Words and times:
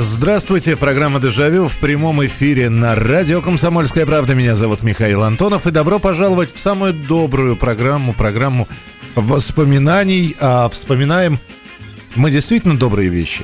Здравствуйте, 0.00 0.76
программа 0.76 1.18
«Дежавю» 1.18 1.66
в 1.66 1.76
прямом 1.78 2.24
эфире 2.24 2.70
на 2.70 2.94
радио 2.94 3.40
«Комсомольская 3.40 4.06
правда». 4.06 4.32
Меня 4.36 4.54
зовут 4.54 4.84
Михаил 4.84 5.24
Антонов, 5.24 5.66
и 5.66 5.72
добро 5.72 5.98
пожаловать 5.98 6.54
в 6.54 6.58
самую 6.60 6.92
добрую 6.92 7.56
программу, 7.56 8.12
программу 8.12 8.68
воспоминаний. 9.16 10.36
А 10.38 10.68
вспоминаем 10.68 11.40
мы 12.14 12.30
действительно 12.30 12.78
добрые 12.78 13.08
вещи. 13.08 13.42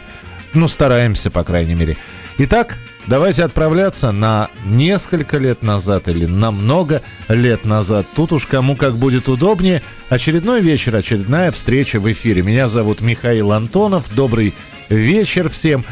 Ну, 0.53 0.69
стараемся, 0.69 1.29
по 1.29 1.43
крайней 1.43 1.75
мере. 1.75 1.97
Итак, 2.39 2.77
давайте 3.09 3.43
отправляться 3.43 4.13
на 4.13 4.49
несколько 4.65 5.39
лет 5.39 5.65
назад 5.65 6.07
или 6.07 6.25
на 6.25 6.53
много 6.53 7.03
лет 7.29 7.65
назад. 7.65 8.07
Тут 8.15 8.31
уж 8.31 8.47
кому 8.47 8.77
как 8.77 8.95
будет 8.97 9.29
удобнее. 9.29 9.83
Очередной 10.09 10.61
вечер, 10.61 10.95
очередная 10.95 11.51
встреча 11.51 11.99
в 11.99 12.11
эфире. 12.13 12.43
Меня 12.43 12.69
зовут 12.69 13.01
Михаил 13.01 13.51
Антонов. 13.51 14.15
Добрый 14.15 14.55
вечер 14.89 15.51
всем. 15.51 15.85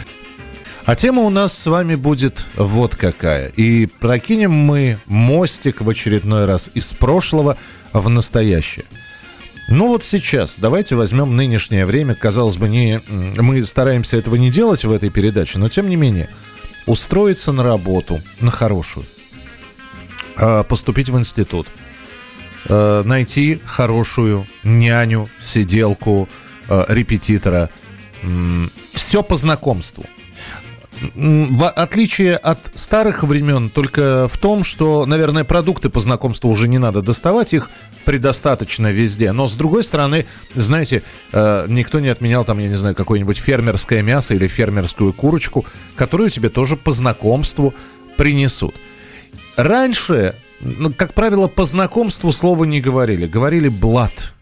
А 0.85 0.97
тема 0.97 1.23
у 1.23 1.31
нас 1.31 1.57
с 1.57 1.67
вами 1.67 1.95
будет 1.95 2.45
вот 2.57 2.97
какая. 2.97 3.49
И 3.49 3.87
прокинем 3.87 4.51
мы 4.51 4.99
мостик 5.07 5.81
в 5.81 5.89
очередной 5.89 6.45
раз 6.45 6.71
из 6.75 6.87
прошлого 6.93 7.57
в 7.93 8.09
настоящее. 8.09 8.85
Ну 9.69 9.89
вот 9.89 10.03
сейчас, 10.03 10.57
давайте 10.59 10.97
возьмем 10.97 11.37
нынешнее 11.37 11.87
время. 11.87 12.17
Казалось 12.17 12.57
бы, 12.57 12.69
не, 12.69 13.01
мы 13.09 13.65
стараемся 13.65 14.17
этого 14.17 14.35
не 14.35 14.51
делать 14.51 14.85
в 14.85 14.91
этой 14.91 15.09
передаче, 15.09 15.59
но 15.59 15.69
тем 15.69 15.89
не 15.89 15.95
менее, 15.95 16.29
устроиться 16.87 17.53
на 17.53 17.63
работу, 17.63 18.21
на 18.41 18.51
хорошую, 18.51 19.07
а, 20.37 20.65
поступить 20.65 21.11
в 21.11 21.19
институт, 21.19 21.69
а, 22.69 23.05
найти 23.05 23.61
хорошую 23.65 24.49
няню, 24.65 25.29
сиделку, 25.45 26.29
а, 26.69 26.85
репетитора. 26.89 27.71
Все 28.93 29.23
по 29.23 29.37
знакомству. 29.37 30.05
В 31.15 31.69
отличие 31.69 32.37
от 32.37 32.59
старых 32.75 33.25
времен 33.25 33.71
только 33.71 34.29
в 34.33 34.39
том, 34.39 34.63
что, 34.63 35.05
наверное, 35.05 35.45
продукты 35.45 35.89
по 35.89 36.01
знакомству 36.01 36.49
уже 36.49 36.69
не 36.69 36.79
надо 36.79 37.03
доставать, 37.03 37.53
их 37.53 37.71
предостаточно 38.05 38.93
везде. 38.93 39.33
Но, 39.33 39.49
с 39.49 39.57
другой 39.57 39.83
стороны, 39.83 40.27
знаете, 40.55 41.03
э, 41.33 41.67
никто 41.69 41.99
не 42.01 42.09
отменял 42.09 42.45
там, 42.45 42.59
я 42.59 42.69
не 42.69 42.75
знаю, 42.75 42.95
какое-нибудь 42.95 43.39
фермерское 43.39 44.03
мясо 44.03 44.35
или 44.35 44.47
фермерскую 44.47 45.13
курочку, 45.13 45.65
которую 45.97 46.31
тебе 46.31 46.49
тоже 46.49 46.77
по 46.77 46.93
знакомству 46.93 47.75
принесут. 48.17 48.75
Раньше, 49.57 50.35
ну, 50.61 50.93
как 50.93 51.15
правило, 51.15 51.49
по 51.49 51.67
знакомству 51.67 52.33
слова 52.33 52.65
не 52.65 52.81
говорили. 52.81 53.27
Говорили 53.27 53.69
«блат». 53.69 54.33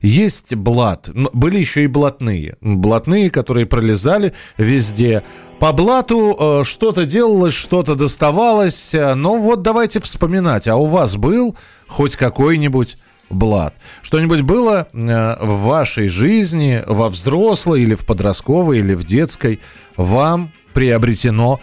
Есть 0.00 0.54
блат, 0.54 1.10
были 1.14 1.58
еще 1.58 1.84
и 1.84 1.86
блатные. 1.86 2.56
Блатные, 2.60 3.30
которые 3.30 3.66
пролезали 3.66 4.32
везде. 4.56 5.22
По 5.58 5.72
блату 5.72 6.36
э, 6.38 6.64
что-то 6.64 7.04
делалось, 7.04 7.52
что-то 7.52 7.94
доставалось. 7.94 8.94
э, 8.94 9.14
Но 9.14 9.36
вот 9.36 9.60
давайте 9.60 10.00
вспоминать, 10.00 10.66
а 10.68 10.76
у 10.76 10.86
вас 10.86 11.16
был 11.16 11.54
хоть 11.86 12.16
какой-нибудь 12.16 12.96
блат? 13.28 13.74
Что-нибудь 14.00 14.40
было 14.40 14.88
э, 14.90 15.36
в 15.44 15.64
вашей 15.64 16.08
жизни, 16.08 16.82
во 16.86 17.10
взрослой 17.10 17.82
или 17.82 17.94
в 17.94 18.06
подростковой, 18.06 18.78
или 18.78 18.94
в 18.94 19.04
детской, 19.04 19.60
вам 19.98 20.50
приобретено 20.72 21.60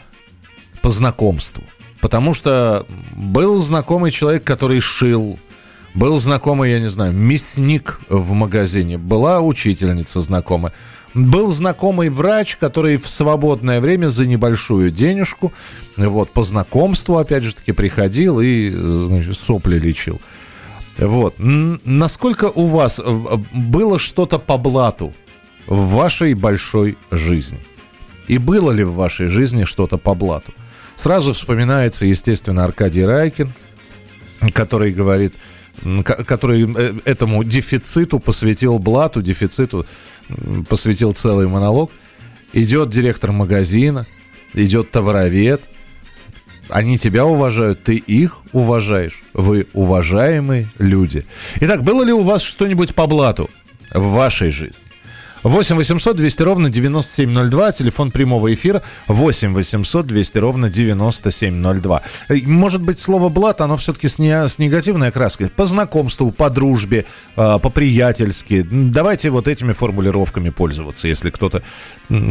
по 0.84 0.92
знакомству? 0.92 1.64
Потому 2.02 2.36
что 2.36 2.86
был 3.16 3.58
знакомый 3.58 4.12
человек, 4.12 4.44
который 4.44 4.80
шил, 4.80 5.40
был 5.98 6.18
знакомый, 6.18 6.72
я 6.72 6.80
не 6.80 6.90
знаю, 6.90 7.14
мясник 7.14 8.00
в 8.08 8.32
магазине, 8.34 8.98
была 8.98 9.42
учительница 9.42 10.22
знакомая. 10.22 10.72
Был 11.16 11.48
знакомый 11.48 12.10
врач, 12.10 12.58
который 12.58 12.98
в 12.98 13.10
свободное 13.10 13.82
время 13.82 14.10
за 14.10 14.28
небольшую 14.28 14.92
денежку, 14.92 15.52
вот, 15.96 16.30
по 16.30 16.44
знакомству, 16.44 17.18
опять 17.18 17.44
же 17.44 17.56
таки, 17.56 17.72
приходил 17.72 18.40
и, 18.40 18.70
значит, 18.70 19.40
сопли 19.40 19.80
лечил. 19.80 20.22
Вот. 21.00 21.36
Насколько 21.40 22.46
у 22.46 22.66
вас 22.66 23.00
э, 23.04 23.20
было 23.52 23.98
что-то 23.98 24.38
по 24.38 24.58
блату 24.58 25.14
в 25.66 25.94
вашей 25.94 26.36
большой 26.36 26.98
жизни? 27.10 27.60
И 28.28 28.38
было 28.38 28.72
ли 28.72 28.84
в 28.84 28.94
вашей 28.94 29.28
жизни 29.28 29.64
что-то 29.64 29.98
по 29.98 30.14
блату? 30.14 30.54
Сразу 30.96 31.34
вспоминается, 31.34 32.06
естественно, 32.06 32.64
Аркадий 32.64 33.06
Райкин, 33.06 33.52
который 34.54 34.92
говорит, 34.92 35.34
который 36.04 36.72
э, 36.76 36.94
этому 37.06 37.44
дефициту 37.44 38.20
посвятил 38.20 38.80
блату, 38.80 39.22
дефициту 39.22 39.86
посвятил 40.70 41.14
целый 41.14 41.48
монолог. 41.48 41.92
Идет 42.54 42.90
директор 42.90 43.32
магазина, 43.32 44.06
идет 44.54 44.92
товаровед, 44.92 45.62
они 46.70 46.98
тебя 46.98 47.26
уважают, 47.26 47.84
ты 47.84 47.96
их 47.96 48.40
уважаешь. 48.52 49.22
Вы 49.34 49.68
уважаемые 49.74 50.68
люди. 50.78 51.26
Итак, 51.62 51.84
было 51.84 52.04
ли 52.04 52.14
у 52.14 52.24
вас 52.24 52.42
что-нибудь 52.42 52.96
по 52.96 53.08
блату 53.08 53.50
в 53.94 54.12
вашей 54.12 54.52
жизни? 54.52 54.87
8 55.48 55.76
800 55.78 56.16
200 56.18 56.42
ровно 56.44 56.70
9702, 56.70 57.72
телефон 57.72 58.12
прямого 58.12 58.54
эфира 58.54 58.82
8 59.08 59.54
800 59.54 60.06
200 60.06 60.38
ровно 60.40 60.70
9702. 60.70 62.02
Э, 62.30 62.36
Может 62.46 62.82
быть, 62.82 63.00
слово 63.00 63.30
«блат», 63.30 63.62
оно 63.62 63.78
все-таки 63.78 64.08
с, 64.10 64.20
не- 64.20 64.48
с 64.48 64.60
негативной 64.60 65.08
окраской. 65.10 65.50
По 65.50 65.66
знакомству, 65.66 66.32
по 66.32 66.50
дружбе, 66.50 67.06
э, 67.38 67.60
по-приятельски. 67.62 68.66
Давайте 68.70 69.30
вот 69.30 69.48
этими 69.48 69.72
формулировками 69.74 70.50
пользоваться, 70.50 71.08
если 71.08 71.30
кто-то, 71.30 71.64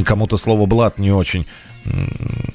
кому-то 0.04 0.36
слово 0.36 0.66
«блат» 0.66 0.98
не 0.98 1.10
очень 1.12 1.46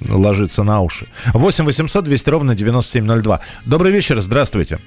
ложится 0.09 0.63
на 0.63 0.81
уши. 0.81 1.07
8 1.33 1.65
800 1.65 2.03
200 2.03 2.29
ровно 2.29 2.53
9702. 2.55 3.39
Добрый 3.65 3.91
вечер, 3.91 4.19
здравствуйте. 4.19 4.77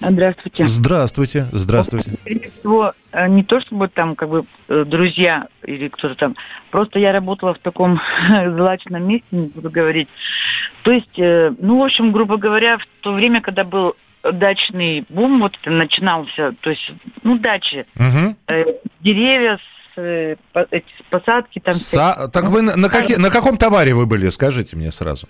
Здравствуйте. 0.00 0.68
Здравствуйте, 0.68 1.46
здравствуйте. 1.52 2.10
Прежде 2.24 2.50
всего, 2.58 2.92
э, 3.12 3.28
не 3.28 3.42
то 3.42 3.60
чтобы 3.60 3.88
там 3.88 4.14
как 4.14 4.28
бы 4.28 4.44
э, 4.68 4.84
друзья 4.86 5.46
или 5.64 5.88
кто-то 5.88 6.14
там, 6.14 6.36
просто 6.70 6.98
я 6.98 7.12
работала 7.12 7.54
в 7.54 7.58
таком 7.58 8.00
злачном 8.56 9.06
месте, 9.08 9.26
не 9.30 9.48
буду 9.48 9.70
говорить. 9.70 10.08
То 10.82 10.92
есть, 10.92 11.18
э, 11.18 11.52
ну, 11.58 11.80
в 11.80 11.84
общем, 11.84 12.12
грубо 12.12 12.36
говоря, 12.36 12.78
в 12.78 12.86
то 13.00 13.12
время, 13.12 13.40
когда 13.40 13.64
был 13.64 13.94
дачный 14.22 15.04
бум, 15.08 15.40
вот 15.40 15.56
это 15.60 15.70
начинался, 15.70 16.52
то 16.60 16.70
есть, 16.70 16.92
ну, 17.22 17.38
дачи, 17.38 17.86
Мгм. 17.94 18.36
э, 18.48 18.64
деревья, 19.00 19.58
эти 19.96 20.84
посадки 21.08 21.58
там, 21.58 21.74
Са- 21.74 22.28
Так 22.30 22.50
вы 22.50 22.60
на, 22.60 22.76
на 22.76 22.90
каки- 22.90 23.16
на 23.16 23.30
каком 23.30 23.56
товаре 23.56 23.94
вы 23.94 24.04
были, 24.04 24.28
скажите 24.28 24.76
мне 24.76 24.90
сразу? 24.92 25.26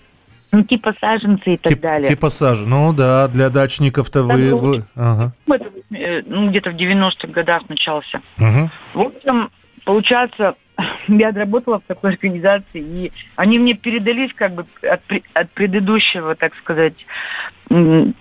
Ну, 0.51 0.63
типа 0.63 0.93
саженцы 0.99 1.53
и 1.53 1.57
так 1.57 1.73
Тип- 1.73 1.81
далее. 1.81 2.09
Типа 2.09 2.29
сажи. 2.29 2.65
Ну 2.65 2.93
да, 2.93 3.27
для 3.27 3.49
дачников-то 3.49 4.23
вы... 4.23 4.49
Ну, 4.49 4.57
вы- 4.57 4.83
ага. 4.95 5.31
Это, 5.47 5.65
э, 5.93 6.21
ну, 6.25 6.49
где-то 6.49 6.71
в 6.71 6.75
90-х 6.75 7.27
годах 7.27 7.67
начался. 7.69 8.21
Мгм. 8.37 8.69
В 8.93 8.99
общем, 9.01 9.49
получается, 9.85 10.55
я 11.07 11.29
отработала 11.29 11.79
в 11.79 11.83
такой 11.83 12.11
организации, 12.11 12.81
и 12.81 13.11
они 13.35 13.59
мне 13.59 13.73
передались 13.73 14.33
как 14.33 14.53
бы 14.53 14.65
от, 14.81 15.01
от 15.33 15.51
предыдущего, 15.51 16.35
так 16.35 16.55
сказать, 16.55 16.93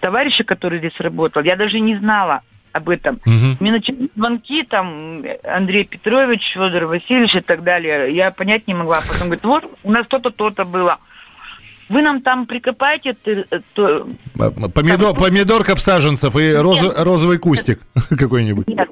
товарища, 0.01 0.45
который 0.45 0.79
здесь 0.79 0.99
работал. 0.99 1.43
Я 1.43 1.57
даже 1.57 1.81
не 1.81 1.97
знала 1.97 2.41
об 2.73 2.89
этом. 2.89 3.21
Мгм. 3.25 3.57
Мне 3.61 3.73
начали 3.73 4.11
звонки, 4.15 4.63
там, 4.65 5.23
Андрей 5.45 5.85
Петрович, 5.85 6.43
Федор 6.53 6.85
Васильевич 6.87 7.35
и 7.35 7.41
так 7.41 7.63
далее. 7.63 8.15
Я 8.15 8.31
понять 8.31 8.67
не 8.67 8.75
могла. 8.75 9.01
Потом 9.01 9.29
говорит, 9.29 9.45
вот, 9.45 9.79
у 9.83 9.91
нас 9.91 10.07
то-то, 10.07 10.31
то-то 10.31 10.65
было. 10.65 10.99
Вы 11.89 12.03
нам 12.03 12.21
там 12.21 12.47
прикопаете 12.47 13.17
э, 13.27 13.43
то, 13.75 14.09
Помидор, 14.75 15.15
помидорка 15.17 15.77
саженцев 15.77 16.35
и 16.37 16.41
розо- 16.55 16.93
розовый 17.05 17.39
кустик 17.39 17.81
какой-нибудь. 18.19 18.67
Нет, 18.69 18.89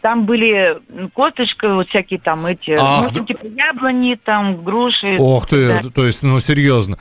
там 0.00 0.24
были 0.26 0.78
косточка, 1.14 1.74
вот 1.74 1.88
всякие 1.88 2.20
там 2.20 2.46
эти, 2.46 2.76
Ах, 2.78 3.04
ну, 3.04 3.20
да. 3.20 3.24
типа 3.24 3.46
яблони, 3.46 4.18
там 4.22 4.62
груши. 4.64 5.16
Ох 5.18 5.46
ты, 5.48 5.68
Да. 5.68 5.90
то 5.94 6.06
есть, 6.06 6.22
ну 6.22 6.40
серьезно. 6.40 6.96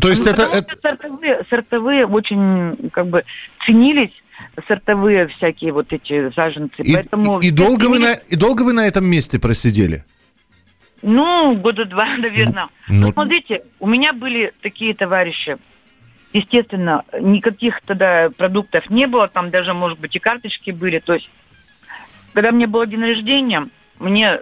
То 0.00 0.08
есть 0.10 0.24
Ну, 0.24 0.30
это... 0.32 0.42
это- 0.42 0.76
сортовые, 0.80 1.44
сортовые 1.50 2.06
очень 2.06 2.90
как 2.92 3.08
бы 3.08 3.24
ценились, 3.66 4.12
сортовые 4.68 5.26
всякие 5.28 5.72
вот 5.72 5.92
эти 5.92 6.30
саженцы. 6.34 6.82
И, 6.82 6.94
Поэтому 6.94 7.40
и 7.40 7.50
долго 7.50 7.86
вы 7.86 7.98
на, 7.98 8.12
и 8.12 8.36
долго 8.36 8.62
вы 8.62 8.72
на 8.72 8.86
этом 8.86 9.04
месте 9.06 9.38
просидели? 9.38 10.04
Ну, 11.04 11.54
года 11.56 11.84
два, 11.84 12.06
наверное. 12.16 12.68
Ну- 12.88 13.06
Ну, 13.06 13.12
смотрите, 13.12 13.62
у 13.78 13.86
меня 13.86 14.12
были 14.12 14.52
такие 14.62 14.94
товарищи. 14.94 15.58
естественно, 16.32 17.04
никаких 17.20 17.80
тогда 17.82 18.28
продуктов 18.36 18.90
не 18.90 19.06
было, 19.06 19.28
там 19.28 19.50
даже, 19.50 19.72
может 19.72 20.00
быть, 20.00 20.16
и 20.16 20.18
карточки 20.18 20.72
были. 20.72 20.98
То 20.98 21.14
есть, 21.14 21.30
когда 22.32 22.50
мне 22.50 22.66
было 22.66 22.86
день 22.88 23.02
рождения, 23.02 23.68
мне 24.00 24.40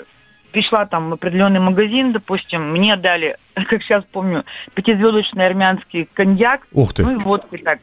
пришла 0.52 0.86
там 0.86 1.10
в 1.10 1.14
определенный 1.14 1.60
магазин, 1.60 2.12
допустим, 2.12 2.70
мне 2.72 2.96
дали, 2.96 3.36
как 3.54 3.82
сейчас 3.82 4.04
помню, 4.10 4.44
пятизвездочный 4.74 5.44
армянский 5.46 6.08
коньяк. 6.14 6.66
Ух 6.72 6.94
ты. 6.94 7.02
Ну 7.02 7.12
и 7.12 7.16
водку 7.16 7.58
так. 7.58 7.80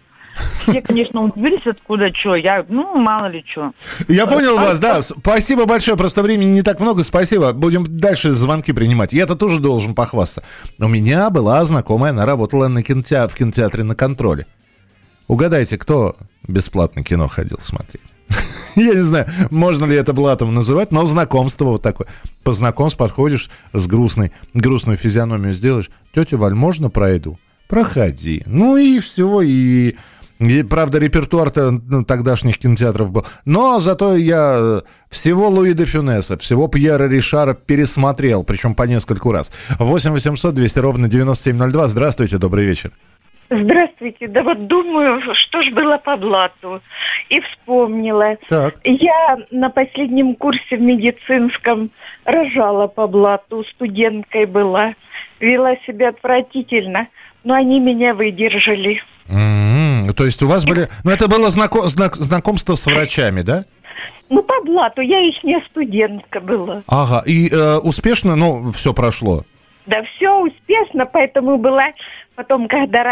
Все, 0.61 0.81
конечно, 0.81 1.23
удивились, 1.23 1.65
откуда 1.65 2.13
что. 2.13 2.35
Я, 2.35 2.65
ну, 2.67 2.95
мало 2.97 3.27
ли 3.27 3.43
что. 3.47 3.71
Я 4.07 4.27
понял 4.27 4.57
а, 4.57 4.61
вас, 4.61 4.79
да. 4.79 5.01
Спасибо 5.01 5.65
большое. 5.65 5.97
Просто 5.97 6.21
времени 6.21 6.51
не 6.51 6.61
так 6.61 6.79
много. 6.79 7.03
Спасибо. 7.03 7.53
Будем 7.53 7.85
дальше 7.85 8.31
звонки 8.31 8.71
принимать. 8.71 9.13
Я-то 9.13 9.35
тоже 9.35 9.59
должен 9.59 9.95
похвастаться. 9.95 10.43
У 10.77 10.87
меня 10.87 11.29
была 11.29 11.63
знакомая, 11.65 12.11
она 12.11 12.25
работала 12.25 12.67
на 12.67 12.83
кинотеатре, 12.83 13.33
в 13.33 13.37
кинотеатре 13.37 13.83
на 13.83 13.95
контроле. 13.95 14.45
Угадайте, 15.27 15.77
кто 15.77 16.15
бесплатно 16.47 17.03
кино 17.03 17.27
ходил 17.27 17.59
смотреть? 17.59 18.03
Я 18.75 18.93
не 18.93 19.03
знаю, 19.03 19.27
можно 19.51 19.85
ли 19.85 19.95
это 19.95 20.13
блатом 20.13 20.53
называть, 20.53 20.91
но 20.91 21.05
знакомство 21.05 21.65
вот 21.65 21.81
такое. 21.81 22.07
По 22.43 22.53
знакомству 22.53 22.99
подходишь 22.99 23.49
с 23.73 23.87
грустной, 23.87 24.31
грустную 24.53 24.97
физиономию 24.97 25.53
сделаешь. 25.53 25.89
Тетя 26.13 26.37
Валь, 26.37 26.53
можно 26.53 26.89
пройду? 26.89 27.37
Проходи. 27.67 28.43
Ну 28.45 28.77
и 28.77 28.99
все, 28.99 29.41
и... 29.41 29.97
и 30.39 30.63
правда, 30.63 30.99
репертуар-то 30.99 31.71
ну, 31.71 32.05
тогдашних 32.05 32.57
кинотеатров 32.57 33.11
был. 33.11 33.25
Но 33.43 33.79
зато 33.79 34.15
я 34.15 34.55
э, 34.57 34.81
всего 35.09 35.49
Луи 35.49 35.73
де 35.73 35.85
Фюнеса, 35.85 36.37
всего 36.37 36.69
Пьера 36.69 37.09
Ришара 37.09 37.53
пересмотрел, 37.53 38.43
причем 38.43 38.73
по 38.73 38.83
нескольку 38.83 39.33
раз. 39.33 39.51
8 39.79 40.11
800 40.11 40.53
200 40.53 40.79
ровно 40.79 41.07
9702. 41.09 41.87
Здравствуйте, 41.87 42.37
добрый 42.37 42.65
вечер. 42.65 42.91
Здравствуйте. 43.49 44.27
Да 44.27 44.43
вот 44.43 44.67
думаю, 44.67 45.21
что 45.33 45.61
ж 45.61 45.71
было 45.71 45.97
по 45.97 46.15
блату. 46.15 46.81
И 47.29 47.41
вспомнила. 47.41 48.37
Так. 48.47 48.75
Я 48.83 49.39
на 49.51 49.69
последнем 49.69 50.35
курсе 50.35 50.77
в 50.77 50.81
медицинском 50.81 51.89
рожала 52.23 52.87
по 52.87 53.07
блату, 53.07 53.65
студенткой 53.71 54.45
была. 54.45 54.93
Вела 55.39 55.75
себя 55.87 56.09
отвратительно, 56.09 57.07
но 57.43 57.55
они 57.55 57.79
меня 57.79 58.13
выдержали. 58.13 59.01
Mm-hmm. 59.27 59.88
То 60.15 60.25
есть 60.25 60.41
у 60.43 60.47
вас 60.47 60.65
были... 60.65 60.89
Ну, 61.03 61.11
это 61.11 61.27
было 61.27 61.49
знако... 61.49 61.87
знак... 61.89 62.15
знакомство 62.15 62.75
с 62.75 62.85
врачами, 62.85 63.41
да? 63.41 63.65
Ну, 64.29 64.43
по 64.43 64.61
блату. 64.63 65.01
Я 65.01 65.19
их 65.19 65.43
не 65.43 65.59
студентка 65.69 66.39
была. 66.39 66.83
Ага. 66.87 67.23
И 67.25 67.49
э, 67.49 67.77
успешно, 67.77 68.35
ну, 68.35 68.71
все 68.71 68.93
прошло? 68.93 69.43
Да 69.85 70.03
все 70.03 70.29
успешно, 70.39 71.07
поэтому 71.11 71.57
была 71.57 71.87
потом, 72.39 72.69
когда 72.69 73.03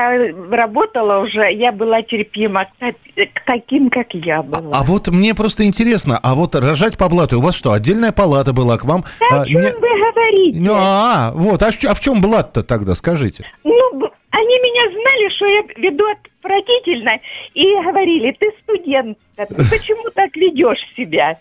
работала 0.52 1.20
уже, 1.20 1.52
я 1.52 1.74
была 1.74 2.02
терпима 2.02 2.66
к, 2.80 2.92
к 2.92 3.46
таким, 3.46 3.90
как 3.90 4.14
я 4.14 4.42
была. 4.42 4.78
А, 4.78 4.82
а 4.82 4.84
вот 4.86 5.10
мне 5.10 5.36
просто 5.36 5.66
интересно, 5.66 6.18
а 6.22 6.34
вот 6.34 6.56
рожать 6.56 6.98
по 6.98 7.10
блату, 7.10 7.40
у 7.40 7.42
вас 7.42 7.56
что, 7.56 7.74
отдельная 7.74 8.14
палата 8.14 8.54
была 8.54 8.78
к 8.78 8.86
вам? 8.86 9.04
Да, 9.20 9.40
а, 9.40 9.42
о 9.42 9.46
чем 9.46 9.62
не... 9.64 9.72
вы 9.72 9.80
говорите? 9.80 10.60
Ну, 10.60 10.74
а, 10.78 11.32
вот, 11.34 11.62
а, 11.62 11.68
а 11.68 11.94
в 11.94 12.00
чем 12.00 12.22
блат-то 12.22 12.64
тогда, 12.64 12.96
скажите? 12.96 13.44
Ну, 13.66 14.12
они 14.38 14.60
меня 14.60 14.92
знали, 14.92 15.30
что 15.30 15.46
я 15.48 15.64
веду 15.78 16.06
отвратительно, 16.06 17.20
и 17.54 17.74
говорили, 17.82 18.32
ты 18.40 18.52
студентка, 18.64 19.46
ты 19.48 19.56
почему 19.56 20.10
так 20.12 20.36
ведешь 20.36 20.80
себя? 20.96 21.40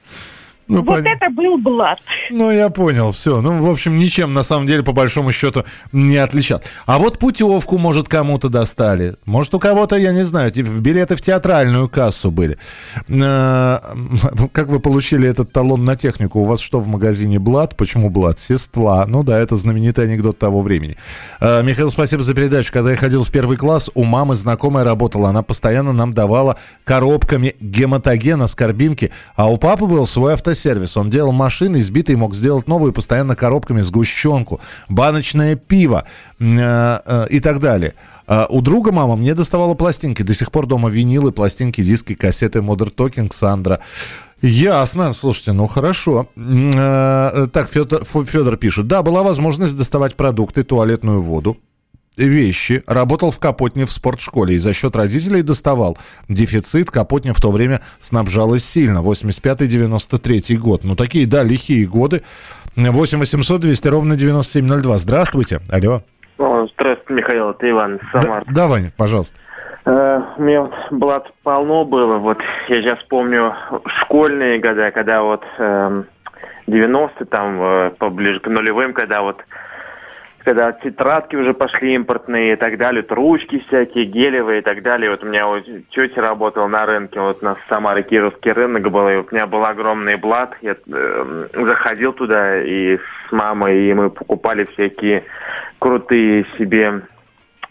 Ну, 0.68 0.78
вот 0.78 0.86
пон... 0.86 1.06
это 1.06 1.30
был 1.30 1.58
блат. 1.58 2.00
Ну, 2.30 2.50
я 2.50 2.70
понял, 2.70 3.12
все. 3.12 3.40
Ну, 3.40 3.62
в 3.62 3.70
общем, 3.70 3.98
ничем, 3.98 4.34
на 4.34 4.42
самом 4.42 4.66
деле, 4.66 4.82
по 4.82 4.92
большому 4.92 5.30
счету, 5.30 5.64
не 5.92 6.16
отличал. 6.16 6.60
А 6.86 6.98
вот 6.98 7.18
путевку, 7.18 7.78
может, 7.78 8.08
кому-то 8.08 8.48
достали. 8.48 9.14
Может, 9.26 9.54
у 9.54 9.60
кого-то, 9.60 9.96
я 9.96 10.12
не 10.12 10.24
знаю, 10.24 10.52
билеты 10.52 11.14
в 11.14 11.20
театральную 11.20 11.88
кассу 11.88 12.32
были. 12.32 12.58
Э, 13.08 13.78
как 14.52 14.66
вы 14.66 14.80
получили 14.80 15.28
этот 15.28 15.52
талон 15.52 15.84
на 15.84 15.94
технику? 15.94 16.40
У 16.40 16.44
вас 16.44 16.58
что 16.58 16.80
в 16.80 16.88
магазине 16.88 17.38
блат? 17.38 17.76
Почему 17.76 18.10
блат? 18.10 18.40
Сестла. 18.40 19.06
Ну 19.06 19.22
да, 19.22 19.38
это 19.38 19.54
знаменитый 19.54 20.06
анекдот 20.06 20.36
того 20.38 20.62
времени. 20.62 20.96
Э, 21.40 21.62
Михаил, 21.62 21.90
спасибо 21.90 22.24
за 22.24 22.34
передачу. 22.34 22.72
Когда 22.72 22.90
я 22.90 22.96
ходил 22.96 23.22
в 23.22 23.30
первый 23.30 23.56
класс, 23.56 23.88
у 23.94 24.02
мамы 24.02 24.34
знакомая 24.34 24.84
работала. 24.84 25.28
Она 25.28 25.42
постоянно 25.42 25.92
нам 25.92 26.12
давала 26.12 26.58
коробками 26.82 27.54
гематогена 27.60 28.48
с 28.48 28.56
карбинки. 28.56 29.12
А 29.36 29.48
у 29.48 29.58
папы 29.58 29.86
был 29.86 30.06
свой 30.06 30.32
автосервис 30.32 30.55
сервис. 30.56 30.96
Он 30.96 31.10
делал 31.10 31.32
машины, 31.32 31.80
избитые 31.80 32.16
мог 32.16 32.34
сделать 32.34 32.66
новую 32.66 32.92
постоянно 32.92 33.36
коробками 33.36 33.80
сгущенку, 33.80 34.60
баночное 34.88 35.54
пиво 35.54 36.04
э, 36.40 36.44
э, 37.06 37.26
и 37.30 37.40
так 37.40 37.60
далее. 37.60 37.94
Uh, 38.28 38.44
у 38.48 38.60
друга 38.60 38.90
мама 38.90 39.14
мне 39.14 39.34
доставала 39.34 39.74
пластинки. 39.74 40.22
До 40.22 40.34
сих 40.34 40.50
пор 40.50 40.66
дома 40.66 40.88
винилы, 40.88 41.30
пластинки, 41.30 41.80
диски, 41.80 42.14
кассеты 42.14 42.58
Modern 42.58 42.92
Talking, 42.92 43.32
Сандра. 43.32 43.78
Ясно. 44.42 45.12
Слушайте, 45.12 45.52
ну 45.52 45.68
хорошо. 45.68 46.26
Uh, 46.34 47.46
так, 47.46 47.70
Федор, 47.70 48.04
Федор 48.04 48.56
пишет. 48.56 48.88
Да, 48.88 49.02
была 49.02 49.22
возможность 49.22 49.76
доставать 49.76 50.16
продукты, 50.16 50.64
туалетную 50.64 51.22
воду 51.22 51.56
вещи, 52.16 52.82
работал 52.86 53.30
в 53.30 53.38
Капотне 53.38 53.84
в 53.84 53.90
спортшколе 53.90 54.54
и 54.54 54.58
за 54.58 54.72
счет 54.72 54.96
родителей 54.96 55.42
доставал. 55.42 55.98
Дефицит 56.28 56.90
Капотня 56.90 57.34
в 57.34 57.40
то 57.40 57.50
время 57.50 57.80
снабжалась 58.00 58.64
сильно. 58.64 58.98
85-93 58.98 60.56
год. 60.56 60.84
Ну, 60.84 60.96
такие, 60.96 61.26
да, 61.26 61.42
лихие 61.42 61.86
годы. 61.86 62.22
8 62.76 63.18
800 63.18 63.60
200 63.60 63.88
ровно 63.88 64.16
9702. 64.16 64.98
Здравствуйте. 64.98 65.60
Алло. 65.70 66.02
О, 66.38 66.66
здравствуйте, 66.74 67.14
Михаил, 67.14 67.50
это 67.50 67.70
Иван 67.70 67.98
Самар. 68.12 68.44
Да, 68.46 68.52
да 68.52 68.66
Ваня, 68.66 68.92
пожалуйста. 68.96 69.34
Э, 69.86 70.20
у 70.36 70.42
меня 70.42 70.62
вот 70.62 70.74
блат 70.90 71.32
полно 71.42 71.84
было. 71.84 72.18
Вот 72.18 72.38
я 72.68 72.82
сейчас 72.82 72.98
помню 73.04 73.54
школьные 74.02 74.58
года, 74.58 74.90
когда 74.90 75.22
вот 75.22 75.42
э, 75.58 76.02
90-е, 76.66 77.26
там, 77.26 77.62
э, 77.62 77.90
поближе 77.98 78.40
к 78.40 78.48
нулевым, 78.48 78.92
когда 78.92 79.22
вот 79.22 79.42
когда 80.46 80.70
тетрадки 80.70 81.34
уже 81.34 81.54
пошли 81.54 81.94
импортные 81.94 82.52
и 82.52 82.56
так 82.56 82.78
далее, 82.78 83.02
вот 83.02 83.10
ручки 83.10 83.64
всякие, 83.66 84.04
гелевые 84.04 84.60
и 84.60 84.62
так 84.62 84.80
далее. 84.80 85.10
Вот 85.10 85.24
у 85.24 85.26
меня 85.26 85.44
вот 85.48 85.64
тетя 85.90 86.22
работала 86.22 86.68
на 86.68 86.86
рынке, 86.86 87.18
вот 87.18 87.38
у 87.42 87.44
нас 87.44 87.58
в 87.58 87.68
Самаре 87.68 88.04
Кировский 88.04 88.52
рынок 88.52 88.88
был, 88.92 89.08
и 89.08 89.16
у 89.16 89.26
меня 89.32 89.48
был 89.48 89.64
огромный 89.64 90.14
блат. 90.14 90.54
Я 90.62 90.76
э, 90.86 91.46
заходил 91.52 92.12
туда 92.12 92.62
и 92.62 92.96
с 92.96 93.32
мамой, 93.32 93.90
и 93.90 93.92
мы 93.92 94.08
покупали 94.08 94.68
всякие 94.74 95.24
крутые 95.80 96.46
себе 96.56 97.00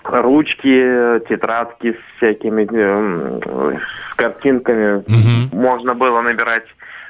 ручки, 0.04 1.22
тетрадки 1.30 1.94
с 1.94 2.18
всякими 2.18 2.68
э, 2.70 3.80
с 4.12 4.16
картинками. 4.16 4.98
Угу. 4.98 5.56
Можно 5.56 5.94
было 5.96 6.20
набирать 6.20 6.66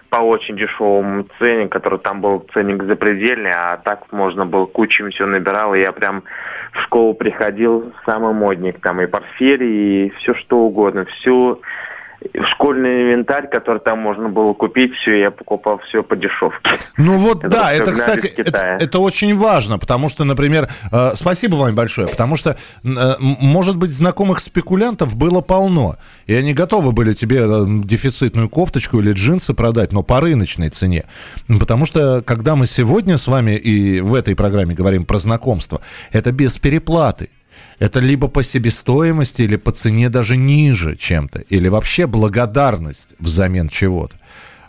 по 0.09 0.17
очень 0.17 0.57
дешевому 0.57 1.25
цене, 1.39 1.67
который 1.67 1.99
там 1.99 2.21
был 2.21 2.45
ценник 2.53 2.83
запредельный, 2.83 3.51
а 3.53 3.77
так 3.77 4.11
можно 4.11 4.45
было 4.45 4.65
кучами 4.65 5.09
все 5.09 5.25
набирал, 5.25 5.73
и 5.73 5.81
я 5.81 5.91
прям 5.91 6.23
в 6.71 6.81
школу 6.81 7.13
приходил 7.13 7.93
самый 8.05 8.33
модник, 8.33 8.79
там 8.81 9.01
и 9.01 9.07
портфель, 9.07 9.63
и 9.63 10.09
все 10.17 10.33
что 10.33 10.59
угодно, 10.59 11.05
всю 11.05 11.61
школьный 12.53 13.03
инвентарь, 13.03 13.49
который 13.49 13.79
там 13.79 13.99
можно 13.99 14.29
было 14.29 14.53
купить, 14.53 14.93
все, 14.95 15.19
я 15.19 15.31
покупал 15.31 15.79
все 15.87 16.03
по 16.03 16.15
дешевке. 16.15 16.71
Ну 16.97 17.17
вот 17.17 17.43
это 17.43 17.49
да, 17.49 17.73
это, 17.73 17.91
кстати, 17.91 18.27
это, 18.37 18.77
это 18.79 18.99
очень 18.99 19.35
важно, 19.35 19.77
потому 19.77 20.09
что, 20.09 20.23
например, 20.23 20.69
э, 20.91 21.11
спасибо 21.13 21.55
вам 21.55 21.75
большое, 21.75 22.07
потому 22.07 22.35
что, 22.35 22.57
э, 22.83 23.13
может 23.19 23.77
быть, 23.77 23.91
знакомых 23.91 24.39
спекулянтов 24.39 25.15
было 25.15 25.41
полно, 25.41 25.97
и 26.25 26.33
они 26.33 26.53
готовы 26.53 26.91
были 26.91 27.13
тебе 27.13 27.41
э, 27.41 27.65
дефицитную 27.67 28.49
кофточку 28.49 28.99
или 28.99 29.11
джинсы 29.11 29.53
продать, 29.53 29.91
но 29.91 30.03
по 30.03 30.19
рыночной 30.19 30.69
цене. 30.69 31.05
Потому 31.59 31.85
что, 31.85 32.21
когда 32.25 32.55
мы 32.55 32.67
сегодня 32.67 33.17
с 33.17 33.27
вами 33.27 33.51
и 33.51 34.01
в 34.01 34.13
этой 34.13 34.35
программе 34.35 34.75
говорим 34.75 35.05
про 35.05 35.19
знакомство, 35.19 35.81
это 36.11 36.31
без 36.31 36.57
переплаты. 36.57 37.29
Это 37.79 37.99
либо 37.99 38.27
по 38.27 38.43
себестоимости, 38.43 39.41
или 39.41 39.55
по 39.55 39.71
цене 39.71 40.09
даже 40.09 40.37
ниже 40.37 40.95
чем-то, 40.95 41.39
или 41.41 41.67
вообще 41.67 42.07
благодарность 42.07 43.09
взамен 43.19 43.69
чего-то. 43.69 44.15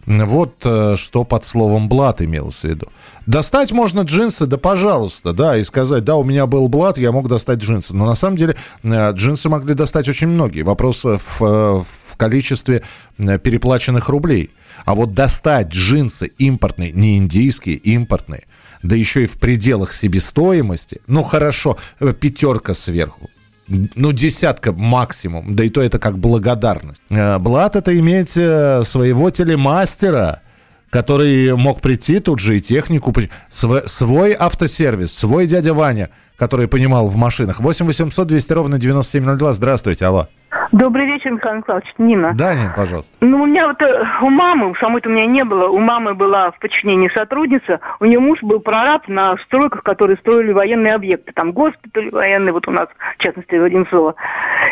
Вот 0.07 0.55
э, 0.64 0.95
что 0.97 1.25
под 1.25 1.45
словом 1.45 1.88
«блат» 1.88 2.23
имелось 2.23 2.61
в 2.61 2.64
виду. 2.64 2.87
Достать 3.26 3.73
можно 3.73 4.02
джинсы, 4.02 4.47
да 4.47 4.57
пожалуйста, 4.57 5.33
да, 5.33 5.57
и 5.57 5.64
сказать, 5.64 6.05
да, 6.05 6.14
у 6.14 6.23
меня 6.23 6.47
был 6.47 6.69
блат, 6.69 6.97
я 6.97 7.11
мог 7.11 7.28
достать 7.28 7.59
джинсы. 7.59 7.95
Но 7.95 8.07
на 8.07 8.14
самом 8.14 8.37
деле 8.37 8.57
э, 8.85 9.12
джинсы 9.12 9.49
могли 9.49 9.75
достать 9.75 10.09
очень 10.09 10.28
многие. 10.28 10.62
Вопрос 10.62 11.02
в, 11.02 11.43
э, 11.43 11.83
в 11.83 12.16
количестве 12.16 12.83
переплаченных 13.19 14.09
рублей. 14.09 14.50
А 14.87 14.95
вот 14.95 15.12
достать 15.12 15.69
джинсы 15.69 16.33
импортные, 16.38 16.93
не 16.93 17.19
индийские, 17.19 17.76
импортные– 17.76 18.45
да 18.83 18.97
еще 18.97 19.25
и 19.25 19.26
в 19.26 19.38
пределах 19.38 19.93
себестоимости, 19.93 21.00
ну 21.07 21.23
хорошо, 21.23 21.76
э, 22.00 22.12
пятерка 22.12 22.75
сверху, 22.75 23.31
ну, 23.69 24.12
десятка 24.12 24.73
максимум, 24.73 25.57
да 25.57 25.64
и 25.64 25.71
то 25.71 25.83
это 25.83 25.99
как 25.99 26.19
благодарность. 26.19 27.02
Э, 27.11 27.38
Блат 27.38 27.76
это 27.76 27.99
иметь 27.99 28.37
э, 28.37 28.83
своего 28.85 29.31
телемастера, 29.31 30.43
который 30.90 31.55
мог 31.57 31.81
прийти 31.81 32.21
тут 32.21 32.38
же 32.38 32.59
и 32.59 32.61
технику, 32.61 33.12
свой, 33.50 34.35
автосервис, 34.38 35.12
свой 35.14 35.47
дядя 35.47 35.75
Ваня, 35.75 36.11
который 36.37 36.69
понимал 36.69 37.07
в 37.07 37.16
машинах. 37.16 37.61
8 37.61 37.87
800 37.87 38.26
200 38.26 38.52
ровно 38.52 38.78
9702. 38.78 39.52
Здравствуйте, 39.52 40.07
алло. 40.07 40.26
Добрый 40.73 41.07
вечер, 41.07 41.33
Михаил 41.33 41.57
Михайлович. 41.57 41.87
Нина. 41.99 42.33
Да, 42.35 42.55
Нина, 42.55 42.75
пожалуйста. 42.76 43.12
Ну, 43.21 43.43
у 43.43 43.47
меня 43.47 43.69
вот 43.69 43.81
э, 43.83 44.05
у 44.23 44.31
мамы, 44.31 44.75
самой-то 44.81 45.09
у 45.09 45.12
меня 45.12 45.26
не 45.26 45.45
было, 45.45 45.69
у 45.69 45.78
мамы 45.78 46.14
была 46.14 46.50
в 46.50 46.59
подчинении 46.59 47.09
сотрудница, 47.09 47.81
у 48.00 48.05
нее 48.05 48.19
муж 48.19 48.43
был 48.43 48.61
прораб 48.61 49.07
на 49.09 49.37
стройках, 49.38 49.83
которые 49.83 50.16
строили 50.16 50.52
военные 50.52 50.95
объекты, 50.95 51.33
там 51.33 51.52
госпиталь 51.52 52.11
военный, 52.11 52.52
вот 52.52 52.66
у 52.69 52.73
нас, 52.73 52.88
в 53.19 53.23
частности, 53.23 53.55
в 53.55 53.62
Одинцово. 53.62 54.16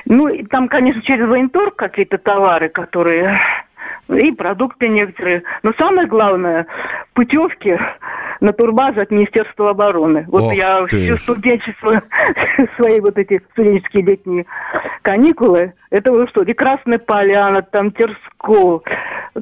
Ну, 0.04 0.28
и 0.28 0.44
там, 0.44 0.68
конечно, 0.68 1.00
через 1.02 1.28
военторг 1.28 1.76
какие-то 1.76 2.18
товары, 2.18 2.68
которые 2.68 3.40
и 4.08 4.32
продукты 4.32 4.88
некоторые. 4.88 5.42
Но 5.62 5.72
самое 5.78 6.06
главное, 6.06 6.66
путевки 7.14 7.78
на 8.40 8.52
турбазу 8.52 9.00
от 9.00 9.10
Министерства 9.10 9.70
обороны. 9.70 10.26
Вот 10.28 10.44
Ох 10.44 10.54
я 10.54 10.86
всю 10.86 11.16
студенчество, 11.16 12.02
свои 12.76 13.00
вот 13.00 13.16
эти 13.18 13.40
студенческие 13.52 14.02
летние 14.04 14.46
каникулы, 15.02 15.72
это 15.90 16.10
вот 16.10 16.28
что, 16.30 16.44
Красная 16.54 16.98
Поляна, 16.98 17.62
там 17.62 17.92
Терско, 17.92 18.82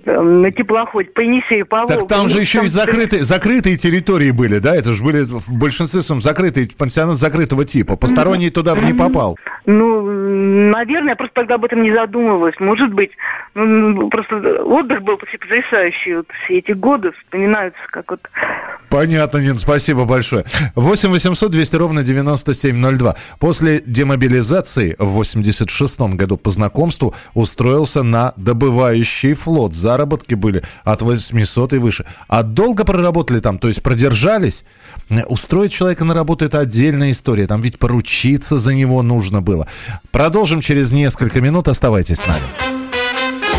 там, 0.05 0.43
на 0.43 0.51
теплоходе, 0.51 1.11
по 1.11 1.21
Енисею, 1.21 1.67
по 1.67 1.87
Так 1.87 2.07
там 2.09 2.29
же 2.29 2.37
ну, 2.37 2.41
еще 2.43 2.59
там... 2.59 2.67
и 2.67 2.69
закрытые, 2.69 3.23
закрытые 3.23 3.77
территории 3.77 4.31
были, 4.31 4.59
да? 4.59 4.77
Это 4.77 4.93
же 4.95 5.03
были 5.03 5.23
в 5.23 5.59
большинстве 5.59 6.01
своем 6.01 6.21
закрытые, 6.21 6.69
пансионат 6.77 7.17
закрытого 7.17 7.65
типа. 7.65 7.97
Посторонний 7.97 8.51
туда 8.51 8.75
бы 8.75 8.83
не 8.83 8.95
попал. 8.95 9.39
Ну, 9.65 10.03
наверное, 10.03 11.11
я 11.11 11.17
просто 11.17 11.35
тогда 11.35 11.55
об 11.55 11.65
этом 11.65 11.83
не 11.83 11.95
задумывалась. 11.95 12.55
Может 12.59 12.93
быть, 12.93 13.13
ну, 13.55 14.09
просто 14.09 14.52
отдых 14.61 15.03
был 15.03 15.17
потрясающий. 15.17 16.17
Вот 16.17 16.27
все 16.45 16.59
эти 16.59 16.73
годы 16.73 17.13
вспоминаются 17.13 17.81
как 17.91 18.11
вот 18.11 18.21
Понятно, 18.89 19.39
Нин, 19.39 19.57
спасибо 19.57 20.05
большое. 20.05 20.45
8 20.75 21.09
800 21.09 21.51
200 21.51 21.77
ровно 21.77 22.03
9702. 22.03 23.17
После 23.39 23.81
демобилизации 23.81 24.97
в 24.99 25.07
86 25.07 26.01
году 26.01 26.37
по 26.37 26.51
знакомству 26.51 27.15
устроился 27.33 28.03
на 28.03 28.35
добывающий 28.37 29.33
флот. 29.33 29.73
Заработки 29.73 30.35
были 30.35 30.63
от 30.85 31.01
800 31.01 31.73
и 31.73 31.79
выше. 31.79 32.05
А 32.29 32.43
долго 32.43 32.85
проработали 32.85 33.39
там, 33.39 33.59
то 33.59 33.69
есть 33.69 33.83
продержались? 33.83 34.65
Устроить 35.27 35.73
человека 35.73 36.05
на 36.05 36.13
работу– 36.13 36.45
это 36.47 36.59
отдельная 36.59 37.13
история. 37.13 37.47
Там 37.47 37.63
ведь 37.63 37.79
поручиться 37.79 38.59
за 38.59 38.75
него 38.75 39.03
нужно 39.03 39.41
было. 39.41 39.69
Продолжим 40.11 40.61
через 40.61 40.93
несколько 40.93 41.41
минут. 41.41 41.69
Оставайтесь 41.69 42.19
с 42.19 42.27
нами. 42.27 42.82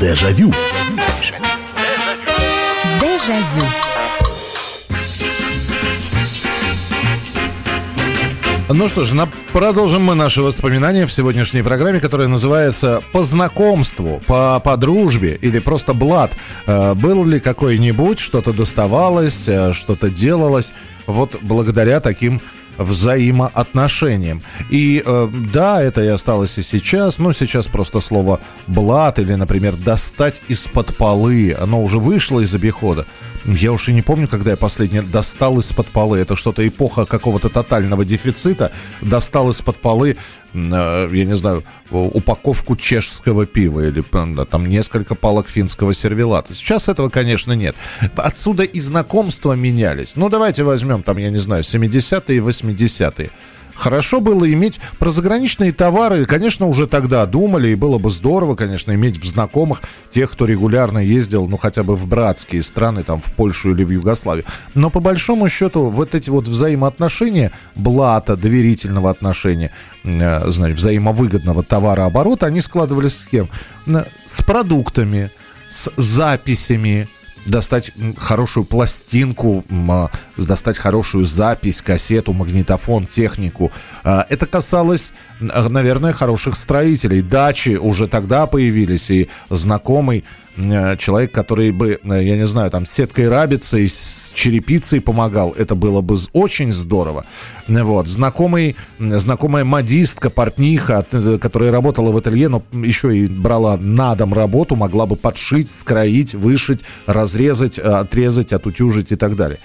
Дежавю. 0.00 0.52
Дежавю. 3.00 3.66
Ну 8.68 8.88
что 8.88 9.02
ж, 9.02 9.12
на... 9.12 9.28
продолжим 9.52 10.04
мы 10.04 10.14
наши 10.14 10.40
воспоминания 10.40 11.04
в 11.04 11.12
сегодняшней 11.12 11.62
программе, 11.62 11.98
которая 11.98 12.28
называется 12.28 13.02
«По 13.12 13.24
знакомству», 13.24 14.22
«По, 14.26 14.60
по 14.60 14.76
дружбе» 14.76 15.36
или 15.40 15.58
просто 15.58 15.94
«Блад». 15.94 16.30
Э, 16.66 16.94
был 16.94 17.24
ли 17.24 17.40
какой-нибудь, 17.40 18.20
что-то 18.20 18.52
доставалось, 18.52 19.48
э, 19.48 19.72
что-то 19.72 20.10
делалось 20.10 20.70
вот 21.06 21.38
благодаря 21.40 22.00
таким 22.00 22.40
взаимоотношениям. 22.78 24.42
И 24.70 25.02
э, 25.04 25.28
да, 25.52 25.82
это 25.82 26.02
и 26.02 26.08
осталось 26.08 26.56
и 26.58 26.62
сейчас, 26.62 27.18
но 27.18 27.32
сейчас 27.32 27.66
просто 27.66 28.00
слово 28.00 28.40
«блат» 28.66 29.18
или, 29.18 29.34
например, 29.34 29.76
«достать 29.76 30.42
из-под 30.48 30.96
полы», 30.96 31.56
оно 31.58 31.82
уже 31.82 31.98
вышло 31.98 32.40
из 32.40 32.54
обихода. 32.54 33.06
Я 33.44 33.72
уж 33.72 33.88
и 33.88 33.92
не 33.92 34.02
помню, 34.02 34.28
когда 34.28 34.50
я 34.50 34.56
последний 34.56 35.00
достал 35.00 35.58
из-под 35.58 35.86
полы. 35.86 36.18
Это 36.18 36.36
что-то 36.36 36.66
эпоха 36.66 37.04
какого-то 37.04 37.48
тотального 37.48 38.04
дефицита. 38.04 38.72
Достал 39.00 39.50
из-под 39.50 39.76
полы, 39.76 40.16
э, 40.52 41.10
я 41.12 41.24
не 41.24 41.36
знаю, 41.36 41.64
упаковку 41.90 42.76
чешского 42.76 43.46
пива 43.46 43.86
или 43.86 44.02
там 44.44 44.66
несколько 44.66 45.14
палок 45.14 45.48
финского 45.48 45.94
сервелата. 45.94 46.54
Сейчас 46.54 46.88
этого, 46.88 47.08
конечно, 47.08 47.52
нет. 47.52 47.76
Отсюда 48.16 48.64
и 48.64 48.80
знакомства 48.80 49.52
менялись. 49.52 50.12
Ну, 50.16 50.28
давайте 50.28 50.62
возьмем 50.62 51.02
там, 51.02 51.18
я 51.18 51.30
не 51.30 51.38
знаю, 51.38 51.62
70-е 51.62 52.36
и 52.36 52.40
80-е. 52.40 53.30
Хорошо 53.78 54.20
было 54.20 54.52
иметь 54.52 54.80
про 54.98 55.10
заграничные 55.10 55.70
товары, 55.70 56.24
конечно, 56.24 56.66
уже 56.66 56.88
тогда 56.88 57.24
думали, 57.26 57.68
и 57.68 57.74
было 57.76 57.98
бы 57.98 58.10
здорово, 58.10 58.56
конечно, 58.56 58.92
иметь 58.92 59.22
в 59.22 59.24
знакомых 59.24 59.82
тех, 60.10 60.32
кто 60.32 60.46
регулярно 60.46 60.98
ездил, 60.98 61.46
ну, 61.46 61.56
хотя 61.56 61.84
бы 61.84 61.94
в 61.94 62.08
братские 62.08 62.64
страны, 62.64 63.04
там, 63.04 63.20
в 63.20 63.32
Польшу 63.34 63.70
или 63.70 63.84
в 63.84 63.90
Югославию. 63.90 64.44
Но 64.74 64.90
по 64.90 64.98
большому 64.98 65.48
счету 65.48 65.90
вот 65.90 66.16
эти 66.16 66.28
вот 66.28 66.48
взаимоотношения, 66.48 67.52
блата, 67.76 68.36
доверительного 68.36 69.10
отношения, 69.10 69.70
э, 70.02 70.50
знаете, 70.50 70.76
взаимовыгодного 70.76 71.62
товарооборота, 71.62 72.46
они 72.46 72.60
складывались 72.60 73.16
с 73.16 73.26
кем? 73.26 73.48
С 73.86 74.42
продуктами, 74.42 75.30
с 75.70 75.92
записями, 75.96 77.06
достать 77.48 77.90
хорошую 78.16 78.64
пластинку, 78.64 79.64
а, 79.70 80.10
достать 80.36 80.78
хорошую 80.78 81.24
запись, 81.24 81.82
кассету, 81.82 82.32
магнитофон, 82.32 83.06
технику. 83.06 83.72
А, 84.04 84.26
это 84.28 84.46
касалось, 84.46 85.12
наверное, 85.40 86.12
хороших 86.12 86.56
строителей. 86.56 87.22
Дачи 87.22 87.76
уже 87.76 88.06
тогда 88.06 88.46
появились, 88.46 89.10
и 89.10 89.28
знакомый 89.50 90.24
человек, 90.98 91.32
который 91.32 91.70
бы, 91.70 92.00
э, 92.02 92.24
я 92.24 92.36
не 92.36 92.46
знаю, 92.46 92.70
там, 92.70 92.84
с 92.84 92.90
сеткой 92.90 93.28
рабицы, 93.28 93.86
с 93.86 94.32
черепицей 94.34 95.00
помогал, 95.00 95.54
это 95.56 95.74
было 95.74 96.00
бы 96.00 96.18
очень 96.32 96.72
здорово. 96.72 97.24
Вот. 97.68 98.08
Знакомый, 98.08 98.76
знакомая 98.98 99.64
модистка, 99.64 100.30
портниха, 100.30 101.06
э, 101.12 101.38
которая 101.40 101.70
работала 101.70 102.10
в 102.10 102.16
ателье, 102.16 102.48
но 102.48 102.62
еще 102.72 103.16
и 103.16 103.26
брала 103.26 103.76
на 103.76 104.14
дом 104.14 104.34
работу, 104.34 104.74
могла 104.74 105.06
бы 105.06 105.16
подшить, 105.16 105.70
скроить, 105.70 106.34
вышить, 106.34 106.80
разрезать, 107.06 107.78
отрезать, 107.78 108.52
отутюжить 108.52 109.12
и 109.12 109.16
так 109.16 109.36
далее. 109.36 109.58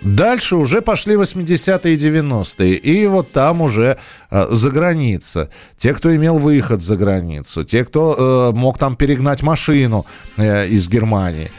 Дальше 0.00 0.56
уже 0.56 0.80
пошли 0.80 1.14
80-е 1.14 1.94
и 1.94 1.96
90-е. 1.96 2.74
И 2.74 3.06
вот 3.06 3.32
там 3.32 3.60
уже 3.60 3.96
э, 4.30 4.46
за 4.50 4.70
граница. 4.70 5.48
Те, 5.76 5.92
кто 5.94 6.14
имел 6.14 6.38
выход 6.38 6.80
за 6.80 6.96
границу. 6.96 7.64
Те, 7.64 7.84
кто 7.84 8.52
э, 8.52 8.56
мог 8.56 8.78
там 8.78 8.96
перегнать 8.96 9.42
машину 9.42 10.06
э, 10.36 10.68
из 10.68 10.88
Германии. 10.88 11.50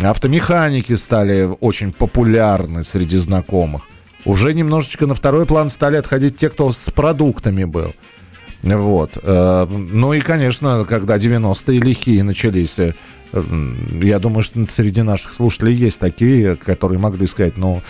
Автомеханики 0.00 0.96
стали 0.96 1.48
очень 1.60 1.92
популярны 1.92 2.84
среди 2.84 3.18
знакомых. 3.18 3.82
Уже 4.24 4.54
немножечко 4.54 5.06
на 5.06 5.14
второй 5.14 5.46
план 5.46 5.68
стали 5.68 5.96
отходить 5.96 6.36
те, 6.36 6.48
кто 6.48 6.72
с 6.72 6.90
продуктами 6.90 7.64
был. 7.64 7.92
Вот. 8.62 9.18
Э, 9.22 9.66
ну 9.68 10.12
и, 10.12 10.20
конечно, 10.20 10.84
когда 10.88 11.16
90-е 11.16 11.80
лихие 11.80 12.22
начались, 12.22 12.78
э, 12.78 12.94
я 13.32 14.18
думаю, 14.18 14.42
что 14.42 14.64
среди 14.68 15.02
наших 15.02 15.34
слушателей 15.34 15.74
есть 15.74 15.98
такие, 15.98 16.56
которые 16.56 16.98
могли 16.98 17.26
сказать, 17.26 17.56
ну, 17.56 17.82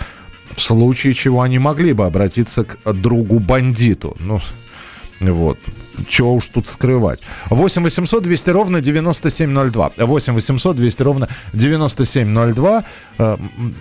в 0.55 0.61
случае 0.61 1.15
чего 1.15 1.43
они 1.43 1.59
могли 1.59 1.93
бы 1.93 2.05
обратиться 2.05 2.65
к 2.65 2.93
другу-бандиту. 2.93 4.17
Ну, 4.21 4.41
вот. 5.21 5.59
Чего 6.09 6.35
уж 6.35 6.49
тут 6.49 6.67
скрывать. 6.67 7.21
8 7.51 7.83
800 7.83 8.23
200 8.23 8.51
ровно 8.51 8.81
9702. 8.81 9.93
8 9.97 10.33
800 10.33 10.77
200 10.77 11.03
ровно 11.03 11.29
9702. 11.53 12.85
Э, 13.19 13.37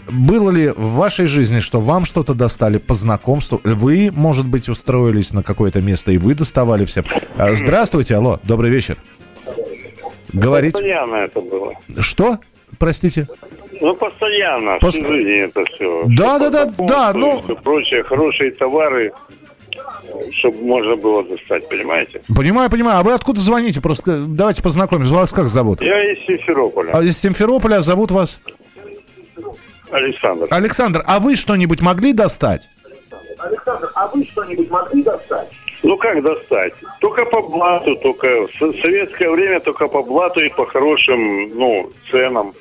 было 0.09 0.49
ли 0.51 0.69
в 0.69 0.93
вашей 0.93 1.25
жизни, 1.25 1.61
что 1.61 1.79
вам 1.79 2.05
что-то 2.05 2.33
достали 2.33 2.77
по 2.77 2.95
знакомству? 2.95 3.61
Вы, 3.63 4.11
может 4.13 4.45
быть, 4.45 4.69
устроились 4.69 5.33
на 5.33 5.41
какое-то 5.41 5.81
место, 5.81 6.11
и 6.11 6.17
вы 6.17 6.35
доставали 6.35 6.85
всем. 6.85 7.05
Э, 7.37 7.55
здравствуйте, 7.55 8.15
алло, 8.15 8.39
добрый 8.43 8.69
вечер. 8.69 8.97
Говорить? 10.33 10.73
Постоянно 10.73 11.15
это 11.15 11.41
было. 11.41 11.73
Что? 12.00 12.38
Простите? 12.79 13.27
Ну, 13.81 13.95
постоянно, 13.95 14.77
Пост... 14.79 15.00
в 15.00 15.05
жизни 15.05 15.43
это 15.45 15.65
все. 15.65 16.03
Да, 16.07 16.39
да, 16.39 16.50
да, 16.50 16.65
да, 16.65 17.13
ну... 17.13 17.41
Все 17.43 17.55
прочее, 17.55 18.03
хорошие 18.03 18.51
товары, 18.51 19.11
чтобы 20.33 20.63
можно 20.63 20.95
было 20.95 21.23
достать, 21.23 21.67
понимаете? 21.67 22.21
Понимаю, 22.35 22.69
понимаю. 22.69 23.00
А 23.00 23.03
вы 23.03 23.13
откуда 23.13 23.39
звоните? 23.39 23.81
Просто 23.81 24.25
давайте 24.27 24.61
познакомимся. 24.61 25.13
Вас 25.13 25.31
как 25.31 25.50
зовут? 25.50 25.81
Я 25.81 26.13
из 26.13 26.25
Симферополя. 26.25 26.91
А 26.93 27.03
из 27.03 27.17
Симферополя 27.17 27.77
а 27.77 27.81
зовут 27.81 28.11
вас? 28.11 28.39
Александр. 29.89 30.47
Александр, 30.50 31.03
а 31.05 31.19
вы 31.19 31.35
что-нибудь 31.35 31.81
могли 31.81 32.13
достать? 32.13 32.69
Александр, 33.38 33.91
а 33.95 34.07
вы 34.07 34.25
что-нибудь 34.25 34.69
могли 34.69 35.03
достать? 35.03 35.50
Ну 35.83 35.97
как 35.97 36.21
достать? 36.21 36.73
Только 37.00 37.25
по 37.25 37.41
блату, 37.41 37.95
только 37.95 38.47
в 38.47 38.81
советское 38.81 39.29
время 39.31 39.59
только 39.59 39.88
по 39.88 40.03
блату 40.03 40.41
и 40.41 40.50
по 40.50 40.65
хорошим, 40.65 41.50
ну, 41.57 41.89
ценам. 42.09 42.53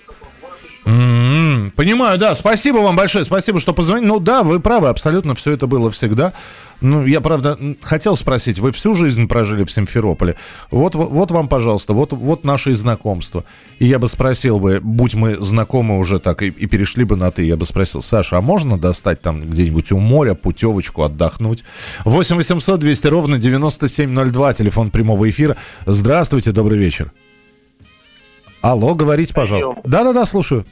Понимаю, 1.80 2.18
да. 2.18 2.34
Спасибо 2.34 2.76
вам 2.76 2.94
большое. 2.94 3.24
Спасибо, 3.24 3.58
что 3.58 3.72
позвонили. 3.72 4.06
Ну 4.06 4.20
да, 4.20 4.42
вы 4.42 4.60
правы, 4.60 4.88
абсолютно 4.88 5.34
все 5.34 5.52
это 5.52 5.66
было 5.66 5.90
всегда. 5.90 6.34
Ну, 6.82 7.06
я, 7.06 7.22
правда, 7.22 7.58
хотел 7.80 8.16
спросить, 8.16 8.58
вы 8.58 8.72
всю 8.72 8.94
жизнь 8.94 9.26
прожили 9.26 9.64
в 9.64 9.72
Симферополе. 9.72 10.36
Вот, 10.70 10.94
вот, 10.94 11.10
вот 11.10 11.30
вам, 11.30 11.48
пожалуйста, 11.48 11.94
вот, 11.94 12.12
вот 12.12 12.44
наше 12.44 12.74
знакомство. 12.74 13.44
И 13.78 13.86
я 13.86 13.98
бы 13.98 14.08
спросил 14.08 14.60
бы, 14.60 14.80
будь 14.82 15.14
мы 15.14 15.36
знакомы 15.36 15.98
уже 15.98 16.18
так 16.18 16.42
и, 16.42 16.48
и 16.48 16.66
перешли 16.66 17.04
бы 17.04 17.16
на 17.16 17.30
«ты», 17.30 17.44
я 17.44 17.56
бы 17.56 17.64
спросил, 17.64 18.02
Саша, 18.02 18.36
а 18.36 18.40
можно 18.42 18.78
достать 18.78 19.22
там 19.22 19.40
где-нибудь 19.40 19.90
у 19.90 19.98
моря 19.98 20.34
путевочку 20.34 21.02
отдохнуть? 21.02 21.64
8 22.04 22.36
800 22.36 22.78
200 22.78 23.06
ровно 23.06 23.38
9702, 23.38 24.52
телефон 24.52 24.90
прямого 24.90 25.30
эфира. 25.30 25.56
Здравствуйте, 25.86 26.52
добрый 26.52 26.76
вечер. 26.76 27.10
Алло, 28.60 28.94
говорите, 28.94 29.32
пожалуйста. 29.32 29.80
Да-да-да, 29.84 30.26
слушаю. 30.26 30.66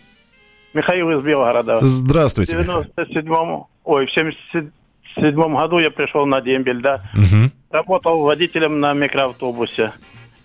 Михаил 0.79 1.11
из 1.11 1.25
Белгорода. 1.25 1.81
Здравствуйте. 1.81 2.57
В 2.57 2.61
97-м, 2.61 3.67
ой, 3.83 4.07
в 4.07 4.13
77 4.13 4.71
седьмом 5.17 5.57
году 5.57 5.81
я 5.81 5.91
пришел 5.91 6.25
на 6.25 6.41
дембель, 6.41 6.81
да. 6.81 7.03
Угу. 7.15 7.51
Работал 7.73 8.23
водителем 8.23 8.79
на 8.79 8.93
микроавтобусе. 8.93 9.93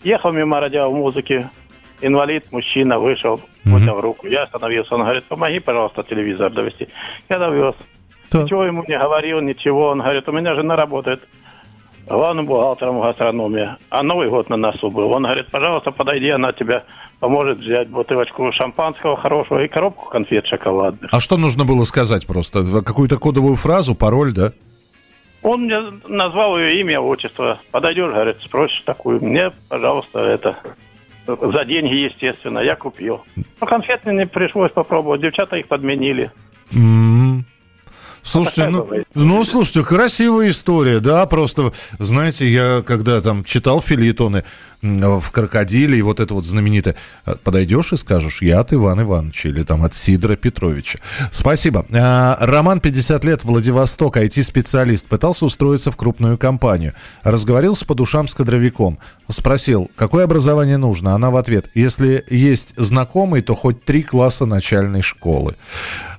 Ехал 0.04 0.32
мимо 0.32 0.60
радиомузыки. 0.60 1.48
Инвалид, 2.02 2.52
мужчина, 2.52 2.98
вышел, 2.98 3.36
угу. 3.36 3.74
поднял 3.74 4.02
руку. 4.02 4.26
Я 4.26 4.44
остановился. 4.44 4.96
Он 4.96 5.02
говорит, 5.02 5.24
помоги, 5.26 5.60
пожалуйста, 5.60 6.04
телевизор 6.04 6.52
довести. 6.52 6.88
Я 7.30 7.38
довез. 7.38 7.76
Так. 8.32 8.46
Ничего 8.46 8.64
ему 8.66 8.84
не 8.88 8.98
говорил, 8.98 9.40
ничего. 9.40 9.90
Он 9.90 10.00
говорит, 10.00 10.28
у 10.28 10.32
меня 10.32 10.56
жена 10.56 10.76
работает 10.76 11.22
главным 12.08 12.46
бухгалтером 12.46 13.02
гастрономии. 13.02 13.70
А 13.90 14.04
Новый 14.04 14.30
год 14.30 14.50
на 14.50 14.58
носу 14.58 14.90
был. 14.90 15.12
Он 15.12 15.24
говорит, 15.24 15.48
пожалуйста, 15.52 15.92
подойди, 15.92 16.30
она 16.30 16.52
тебя 16.52 16.84
поможет 17.20 17.60
взять 17.60 17.90
бутылочку 17.90 18.52
шампанского 18.52 19.18
хорошего 19.18 19.64
и 19.64 19.68
коробку 19.68 20.10
конфет 20.10 20.46
шоколадных. 20.48 21.14
А 21.14 21.20
что 21.20 21.38
нужно 21.38 21.66
было 21.66 21.84
сказать 21.86 22.28
просто? 22.28 22.82
Какую-то 22.82 23.18
кодовую 23.18 23.56
фразу, 23.56 23.96
пароль, 23.96 24.34
да? 24.34 24.52
Он 25.42 25.64
мне 25.64 25.82
назвал 26.08 26.58
ее 26.58 26.82
имя, 26.82 27.00
отчество. 27.02 27.60
Подойдешь, 27.72 28.12
говорит, 28.12 28.38
спросишь 28.42 28.82
такую. 28.86 29.24
Мне, 29.24 29.52
пожалуйста, 29.70 30.20
это... 30.20 30.58
За 31.26 31.64
деньги, 31.64 31.94
естественно, 31.94 32.60
я 32.60 32.76
купил. 32.76 33.24
Ну, 33.36 33.68
конфет 33.68 34.06
мне 34.06 34.28
пришлось 34.28 34.72
попробовать. 34.72 35.22
Девчата 35.22 35.56
их 35.56 35.70
подменили. 35.70 36.32
Mm-hmm. 36.72 37.44
Слушайте, 38.24 38.68
ну, 38.70 38.90
ну, 39.14 39.44
слушайте, 39.44 39.84
красивая 39.84 40.50
история, 40.50 41.00
да, 41.00 41.26
просто, 41.26 41.74
знаете, 42.00 42.48
я 42.50 42.82
когда 42.86 43.22
там 43.22 43.44
читал 43.44 43.82
филитоны 43.82 44.44
в 44.84 45.32
«Крокодиле» 45.32 45.98
и 45.98 46.02
вот 46.02 46.20
это 46.20 46.34
вот 46.34 46.46
знаменитое, 46.46 46.96
подойдешь 47.44 47.94
и 47.94 47.98
скажешь, 47.98 48.42
я 48.42 48.60
от 48.60 48.74
Ивана 48.74 49.02
Ивановича 49.02 49.50
или 49.50 49.64
там 49.64 49.84
от 49.84 49.94
Сидора 49.94 50.36
Петровича. 50.36 51.00
Спасибо. 51.32 51.86
А, 51.92 52.38
Роман, 52.42 52.82
50 52.82 53.24
лет, 53.24 53.44
Владивосток, 53.44 54.18
IT-специалист, 54.18 55.08
пытался 55.08 55.46
устроиться 55.46 55.92
в 55.92 55.96
крупную 55.96 56.38
компанию. 56.38 56.94
Разговорился 57.24 57.86
по 57.86 57.96
душам 57.96 58.28
с 58.28 58.34
кадровиком. 58.34 59.00
Спросил, 59.30 59.90
какое 59.96 60.26
образование 60.26 60.78
нужно? 60.78 61.16
Она 61.16 61.32
в 61.32 61.38
ответ, 61.38 61.70
если 61.74 62.24
есть 62.30 62.74
знакомый, 62.76 63.42
то 63.42 63.56
хоть 63.56 63.86
три 63.86 64.04
класса 64.04 64.46
начальной 64.46 65.02
школы. 65.02 65.56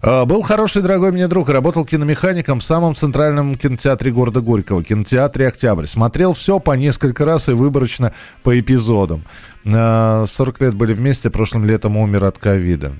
А, 0.01 0.25
был 0.25 0.43
хороший, 0.43 0.81
дорогой 0.81 1.13
мне 1.13 1.29
друг, 1.29 1.51
работал 1.51 1.85
киномехаником 1.85 2.61
в 2.61 2.65
самом 2.65 2.95
центральном 2.95 3.57
кинотеатре 3.57 4.11
города 4.11 4.41
Горького, 4.41 4.83
кинотеатре 4.83 5.49
«Октябрь». 5.49 5.87
Смотрел 5.87 6.33
все 6.33 6.59
по 6.59 6.73
несколько 6.73 7.25
раз 7.25 7.49
и 7.49 7.53
выборочно 7.53 8.13
по 8.43 8.54
эпизодам. 8.59 9.23
40 9.65 9.75
а, 9.75 10.25
лет 10.61 10.75
были 10.75 10.93
вместе, 10.93 11.31
прошлым 11.31 11.65
летом 11.65 11.97
умер 11.97 12.25
от 12.25 12.39
ковида. 12.39 12.93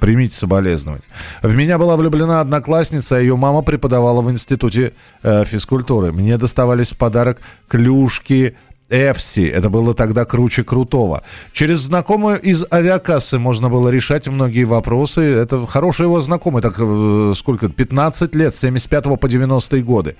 Примите 0.00 0.34
соболезнования. 0.34 1.04
В 1.42 1.54
меня 1.54 1.76
была 1.76 1.96
влюблена 1.96 2.40
одноклассница, 2.40 3.16
а 3.16 3.20
ее 3.20 3.36
мама 3.36 3.60
преподавала 3.62 4.22
в 4.22 4.30
институте 4.30 4.94
э, 5.22 5.44
физкультуры. 5.44 6.12
Мне 6.12 6.38
доставались 6.38 6.92
в 6.92 6.96
подарок 6.96 7.40
клюшки, 7.68 8.56
Эфси. 8.92 9.48
Это 9.48 9.70
было 9.70 9.94
тогда 9.94 10.24
круче 10.24 10.64
крутого. 10.64 11.22
Через 11.52 11.80
знакомую 11.80 12.40
из 12.40 12.64
авиакассы 12.70 13.38
можно 13.38 13.70
было 13.70 13.88
решать 13.88 14.28
многие 14.28 14.64
вопросы. 14.64 15.20
Это 15.22 15.66
хороший 15.66 16.02
его 16.02 16.20
знакомый, 16.20 16.60
так 16.62 16.74
э, 16.78 17.32
сколько, 17.36 17.68
15 17.68 18.34
лет, 18.34 18.54
с 18.54 18.60
75 18.60 19.18
по 19.18 19.28
90 19.28 19.78
годы. 19.80 20.16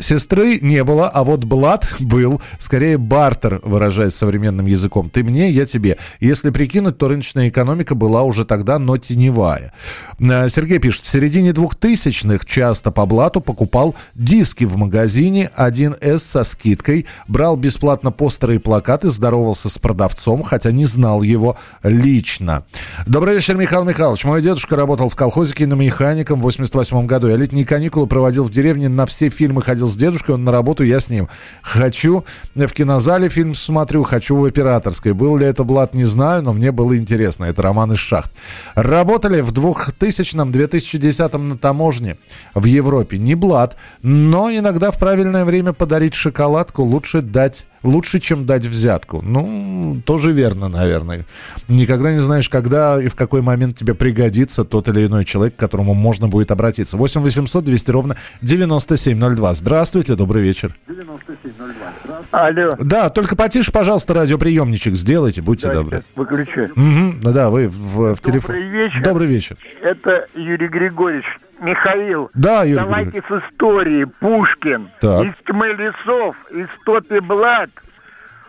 Сестры 0.00 0.58
не 0.60 0.82
было, 0.82 1.08
а 1.08 1.22
вот 1.22 1.44
Блад 1.44 1.88
был, 2.00 2.42
скорее 2.58 2.98
бартер, 2.98 3.60
выражаясь 3.62 4.14
современным 4.14 4.66
языком. 4.66 5.08
Ты 5.08 5.22
мне, 5.22 5.50
я 5.50 5.64
тебе. 5.64 5.96
Если 6.18 6.50
прикинуть, 6.50 6.98
то 6.98 7.08
рыночная 7.08 7.48
экономика 7.48 7.94
была 7.94 8.24
уже 8.24 8.44
тогда, 8.44 8.78
но 8.78 8.98
теневая. 8.98 9.72
Э, 10.18 10.48
Сергей 10.48 10.80
пишет, 10.80 11.04
в 11.04 11.08
середине 11.08 11.50
2000-х 11.50 12.44
часто 12.44 12.90
по 12.90 13.06
блату 13.06 13.40
покупал 13.40 13.94
диски 14.14 14.64
в 14.64 14.76
магазине 14.76 15.50
1С 15.56 16.18
со 16.18 16.44
скидкой, 16.44 17.06
брал 17.28 17.56
бесплатно 17.56 17.99
бесплатно 18.00 18.10
постеры 18.12 18.54
и 18.54 18.58
плакаты, 18.58 19.10
здоровался 19.10 19.68
с 19.68 19.78
продавцом, 19.78 20.42
хотя 20.42 20.72
не 20.72 20.86
знал 20.86 21.22
его 21.22 21.56
лично. 21.82 22.64
Добрый 23.06 23.34
вечер, 23.34 23.56
Михаил 23.56 23.84
Михайлович. 23.84 24.24
Мой 24.24 24.40
дедушка 24.40 24.76
работал 24.76 25.10
в 25.10 25.16
колхозе 25.16 25.54
киномехаником 25.54 26.40
в 26.40 26.42
88 26.42 27.06
году. 27.06 27.28
Я 27.28 27.36
летние 27.36 27.66
каникулы 27.66 28.06
проводил 28.06 28.44
в 28.44 28.50
деревне, 28.50 28.88
на 28.88 29.04
все 29.04 29.28
фильмы 29.28 29.62
ходил 29.62 29.86
с 29.86 29.96
дедушкой, 29.96 30.36
он 30.36 30.44
на 30.44 30.52
работу, 30.52 30.82
я 30.82 30.98
с 30.98 31.10
ним. 31.10 31.28
Хочу 31.62 32.24
в 32.54 32.68
кинозале 32.68 33.28
фильм 33.28 33.54
смотрю, 33.54 34.02
хочу 34.04 34.36
в 34.36 34.44
операторской. 34.44 35.12
Был 35.12 35.36
ли 35.36 35.44
это 35.46 35.64
блат, 35.64 35.94
не 35.94 36.04
знаю, 36.04 36.42
но 36.42 36.54
мне 36.54 36.72
было 36.72 36.96
интересно. 36.96 37.44
Это 37.44 37.60
роман 37.62 37.92
из 37.92 37.98
шахт. 37.98 38.32
Работали 38.74 39.42
в 39.42 39.52
2000-2010 39.52 41.36
на 41.36 41.58
таможне 41.58 42.16
в 42.54 42.64
Европе. 42.64 43.18
Не 43.18 43.34
блат, 43.34 43.76
но 44.02 44.50
иногда 44.50 44.90
в 44.90 44.98
правильное 44.98 45.44
время 45.44 45.74
подарить 45.74 46.14
шоколадку 46.14 46.82
лучше 46.82 47.20
дать 47.20 47.66
лучше, 47.82 48.20
чем 48.20 48.46
дать 48.46 48.66
взятку. 48.66 49.22
Ну, 49.22 50.00
тоже 50.04 50.32
верно, 50.32 50.68
наверное. 50.68 51.24
Никогда 51.68 52.12
не 52.12 52.18
знаешь, 52.18 52.48
когда 52.48 53.02
и 53.02 53.08
в 53.08 53.14
какой 53.14 53.42
момент 53.42 53.76
тебе 53.76 53.94
пригодится 53.94 54.64
тот 54.64 54.88
или 54.88 55.06
иной 55.06 55.24
человек, 55.24 55.56
к 55.56 55.58
которому 55.58 55.94
можно 55.94 56.28
будет 56.28 56.50
обратиться. 56.50 56.96
8 56.96 57.20
800 57.20 57.64
200 57.64 57.90
ровно 57.90 58.16
9702. 58.42 59.54
Здравствуйте, 59.54 60.14
добрый 60.14 60.42
вечер. 60.42 60.76
9702. 60.88 62.22
Алло. 62.30 62.76
Да, 62.80 63.10
только 63.10 63.36
потише, 63.36 63.72
пожалуйста, 63.72 64.14
радиоприемничек 64.14 64.94
сделайте, 64.94 65.42
будьте 65.42 65.68
Дайте, 65.68 65.82
добры. 65.82 66.04
Выключу. 66.16 66.64
Угу, 66.64 67.14
ну 67.22 67.32
да, 67.32 67.50
вы 67.50 67.68
в, 67.68 68.14
в 68.14 68.20
телефон. 68.20 68.54
Добрый 68.54 68.68
вечер. 68.68 69.02
Добрый 69.02 69.28
вечер. 69.28 69.56
Это 69.82 70.26
Юрий 70.34 70.68
Григорьевич. 70.68 71.26
Михаил, 71.60 72.30
да, 72.34 72.64
Юрий 72.64 72.82
давайте 72.82 73.22
с 73.22 73.30
истории. 73.30 74.04
Пушкин 74.04 74.90
так. 75.00 75.26
из 75.26 75.34
тьмы 75.46 75.68
лесов, 75.68 76.36
из 76.50 76.68
топи 76.84 77.20
блат 77.20 77.70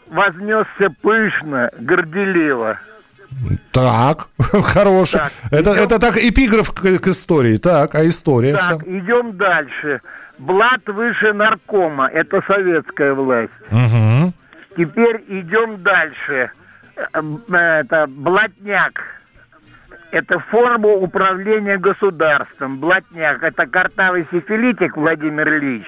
вознесся 0.07 0.89
пышно, 1.01 1.69
горделиво. 1.79 2.77
Так, 3.71 4.27
хороший. 4.37 5.19
Так, 5.19 5.31
это, 5.51 5.71
идем... 5.71 5.83
это 5.83 5.99
так 5.99 6.17
эпиграф 6.17 6.73
к, 6.73 6.81
к 6.81 7.07
истории. 7.07 7.57
Так, 7.57 7.95
а 7.95 8.07
история? 8.07 8.53
Так, 8.53 8.63
сам? 8.63 8.81
идем 8.85 9.37
дальше. 9.37 10.01
Блат 10.37 10.87
выше 10.87 11.33
наркома. 11.33 12.07
Это 12.07 12.41
советская 12.47 13.13
власть. 13.13 13.51
Угу. 13.71 14.33
Теперь 14.77 15.23
идем 15.27 15.81
дальше. 15.81 16.51
Э, 16.95 17.21
это 17.49 18.05
блатняк. 18.07 19.01
Это 20.11 20.39
форма 20.39 20.89
управления 20.89 21.77
государством. 21.77 22.79
Блатняк. 22.79 23.41
Это 23.43 23.65
картавый 23.65 24.27
сифилитик 24.31 24.97
Владимир 24.97 25.57
Ильич. 25.57 25.85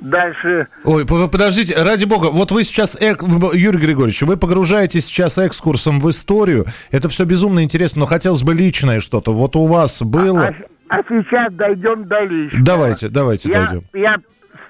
Дальше... 0.00 0.66
Ой, 0.82 1.06
подождите, 1.06 1.80
ради 1.80 2.06
бога, 2.06 2.30
вот 2.32 2.50
вы 2.50 2.64
сейчас, 2.64 3.00
Юрий 3.00 3.78
Григорьевич, 3.78 4.22
вы 4.22 4.36
погружаетесь 4.36 5.06
сейчас 5.06 5.38
экскурсом 5.38 6.00
в 6.00 6.10
историю. 6.10 6.64
Это 6.90 7.08
все 7.08 7.24
безумно 7.24 7.62
интересно, 7.62 8.00
но 8.00 8.06
хотелось 8.06 8.42
бы 8.42 8.52
личное 8.52 9.00
что-то. 9.00 9.32
Вот 9.32 9.54
у 9.54 9.66
вас 9.66 10.02
было... 10.02 10.48
А, 10.48 10.54
а, 10.88 10.98
а 10.98 11.02
сейчас 11.06 11.52
дойдем 11.52 12.08
до 12.08 12.20
личного. 12.24 12.64
Давайте, 12.64 13.08
давайте 13.10 13.48
я, 13.48 13.66
дойдем. 13.66 13.84
Я 13.92 14.16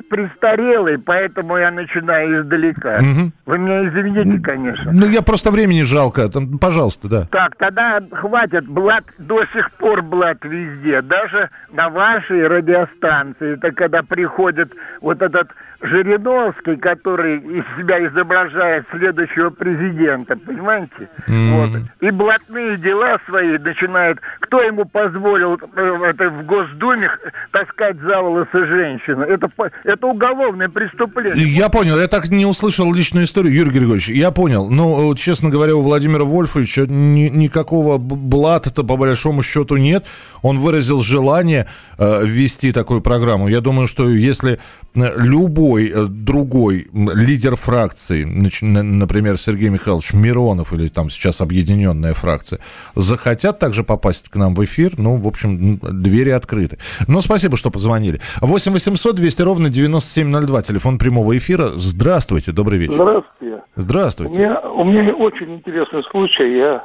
престарелый, 0.09 0.99
поэтому 0.99 1.57
я 1.57 1.71
начинаю 1.71 2.43
издалека. 2.43 2.99
Угу. 2.99 3.33
Вы 3.47 3.59
меня 3.59 3.89
извините, 3.89 4.43
конечно. 4.43 4.91
Ну, 4.93 5.09
я 5.09 5.23
просто 5.23 5.51
времени 5.51 5.83
жалко. 5.83 6.29
Там, 6.29 6.59
пожалуйста, 6.59 7.09
да. 7.09 7.27
Так, 7.31 7.57
тогда 7.57 8.01
хватит. 8.13 8.67
Блат 8.67 9.05
до 9.19 9.45
сих 9.53 9.71
пор 9.73 10.03
блат 10.03 10.39
везде. 10.45 11.03
Даже 11.03 11.51
на 11.73 11.89
вашей 11.89 12.47
радиостанции. 12.47 13.55
Это 13.55 13.73
когда 13.73 14.03
приходит 14.03 14.73
вот 15.01 15.23
этот 15.23 15.49
Жириновский, 15.83 16.77
который 16.77 17.39
из 17.39 17.65
себя 17.77 18.07
изображает 18.07 18.87
следующего 18.93 19.51
президента, 19.51 20.37
понимаете? 20.37 21.09
Mm. 21.27 21.51
Вот. 21.57 21.81
И 22.01 22.11
блатные 22.11 22.77
дела 22.79 23.19
свои 23.27 23.59
начинает. 23.59 24.19
Кто 24.41 24.63
ему 24.63 24.85
позволил 24.85 25.59
э, 25.75 25.99
это 26.05 26.31
в 26.31 26.47
Госдуме 26.47 27.11
таскать 27.51 27.99
за 28.01 28.21
волосы 28.21 28.67
женщины? 28.67 29.25
Это, 29.25 29.51
это 29.83 30.07
уголовное 30.07 30.69
преступление. 30.69 31.49
Я 31.49 31.69
понял. 31.69 31.99
Я 31.99 32.07
так 32.07 32.29
не 32.29 32.47
услышал 32.47 32.93
личную 32.95 33.25
историю, 33.25 33.53
Юрий 33.53 33.73
Григорьевич. 33.73 34.09
Я 34.09 34.31
понял. 34.31 34.71
Но, 34.71 35.01
ну, 35.01 35.15
честно 35.17 35.51
говоря, 35.51 35.75
у 35.75 35.83
Владимира 35.83 36.23
Вольфовича 36.23 36.87
ни, 36.87 37.29
никакого 37.29 37.99
блата-то 37.99 38.85
по 38.85 38.97
большому 38.97 39.43
счету 39.43 39.79
нет. 39.79 40.05
Он 40.43 40.59
выразил 40.59 41.03
желание 41.03 41.67
э, 41.99 42.25
ввести 42.25 42.71
такую 42.71 43.01
программу. 43.01 43.49
Я 43.49 43.61
думаю, 43.61 43.89
что 43.89 44.09
если 44.09 44.61
э, 44.95 45.13
любой 45.17 45.72
любой 45.73 45.91
э, 45.91 46.07
другой 46.09 46.89
лидер 46.93 47.57
фракции, 47.57 48.25
например, 48.25 49.37
Сергей 49.37 49.69
Михайлович 49.69 50.13
Миронов 50.13 50.73
или 50.73 50.89
там 50.89 51.11
сейчас 51.11 51.41
объединенная 51.41 52.15
фракция, 52.15 52.61
захотят 52.95 53.59
также 53.59 53.85
попасть 53.85 54.29
к 54.29 54.37
нам 54.37 54.55
в 54.55 54.65
эфир, 54.65 54.93
ну, 54.99 55.17
в 55.17 55.27
общем, 55.27 55.79
двери 55.79 56.31
открыты. 56.31 56.79
Но 57.09 57.21
спасибо, 57.21 57.57
что 57.57 57.71
позвонили. 57.71 58.21
8 58.41 58.73
800 58.73 59.17
200 59.17 59.43
ровно 59.43 59.69
9702, 59.69 60.63
телефон 60.63 60.99
прямого 60.99 61.37
эфира. 61.37 61.69
Здравствуйте, 61.75 62.53
добрый 62.53 62.79
вечер. 62.79 62.95
Здравствуйте. 62.95 63.63
Здравствуйте. 63.77 64.33
У 64.33 64.39
меня, 64.39 64.61
у 64.61 64.85
меня 64.85 65.15
очень 65.15 65.55
интересный 65.55 66.03
случай. 66.05 66.57
Я 66.57 66.85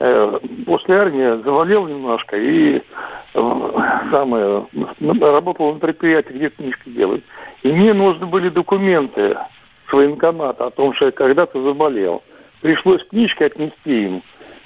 э, 0.00 0.38
после 0.66 0.96
армии 0.96 1.42
заболел 1.42 1.86
немножко 1.86 2.36
и 2.36 2.76
э, 2.76 2.82
самое, 4.10 4.66
работал 5.00 5.74
на 5.74 5.78
предприятии, 5.80 6.32
где 6.32 6.50
книжки 6.50 6.88
делают. 6.90 7.24
И 7.62 7.68
мне 7.68 7.92
нужны 7.94 8.26
были 8.26 8.48
документы 8.48 9.36
с 9.88 9.92
военкомата 9.92 10.66
о 10.66 10.70
том, 10.70 10.94
что 10.94 11.06
я 11.06 11.12
когда-то 11.12 11.62
заболел. 11.62 12.22
Пришлось 12.60 13.04
книжки 13.08 13.42
отнести 13.42 14.04
им. 14.04 14.22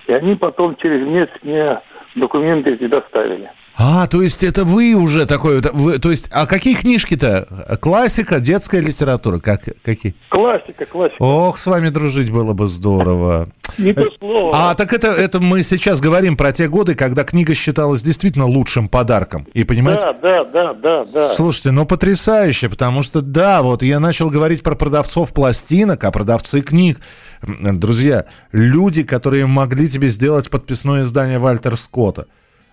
И 0.07 0.13
они 0.13 0.35
потом 0.35 0.77
через 0.77 1.07
месяц 1.07 1.33
мне 1.43 1.81
документы 2.15 2.75
эти 2.75 2.87
доставили. 2.87 3.51
А, 3.79 4.07
то 4.07 4.23
есть 4.23 4.43
это 4.43 4.65
вы 4.65 4.95
уже 4.95 5.27
такой, 5.27 5.61
вы, 5.73 5.99
то 5.99 6.11
есть, 6.11 6.31
а 6.33 6.47
какие 6.47 6.75
книжки-то? 6.75 7.77
Классика, 7.83 8.41
детская 8.41 8.81
литература, 8.81 9.39
как, 9.39 9.65
какие? 9.85 10.15
Классика, 10.31 10.87
классика. 10.87 11.23
Ох, 11.23 11.59
с 11.59 11.67
вами 11.67 11.91
дружить 11.91 12.31
было 12.31 12.55
бы 12.55 12.69
здорово. 12.69 13.49
Не 13.79 13.93
то 13.93 14.11
слово. 14.19 14.51
А, 14.55 14.75
так 14.75 14.93
это, 14.93 15.09
это 15.09 15.41
мы 15.41 15.63
сейчас 15.63 16.01
говорим 16.01 16.37
про 16.37 16.53
те 16.53 16.69
годы, 16.69 16.95
когда 16.95 17.25
книга 17.25 17.55
считалась 17.55 18.03
действительно 18.03 18.47
лучшим 18.47 18.89
подарком. 18.89 19.47
И 19.53 19.65
понимаете? 19.65 20.05
Да, 20.05 20.13
да, 20.13 20.45
да, 20.45 20.75
да, 20.75 21.05
да. 21.05 21.35
Слушайте, 21.35 21.71
ну 21.71 21.87
потрясающе, 21.87 22.69
потому 22.69 23.03
что, 23.03 23.21
да, 23.21 23.63
вот 23.63 23.83
я 23.83 24.01
начал 24.01 24.31
говорить 24.31 24.63
про 24.63 24.75
продавцов 24.75 25.33
пластинок, 25.33 26.05
а 26.05 26.11
продавцы 26.11 26.61
книг. 26.61 26.99
Друзья, 27.43 28.27
люди, 28.53 29.03
которые 29.03 29.47
могли 29.47 29.89
тебе 29.89 30.09
сделать 30.09 30.51
подписное 30.51 31.03
издание 31.03 31.39
Вальтер 31.39 31.77
Скотта. 31.77 32.27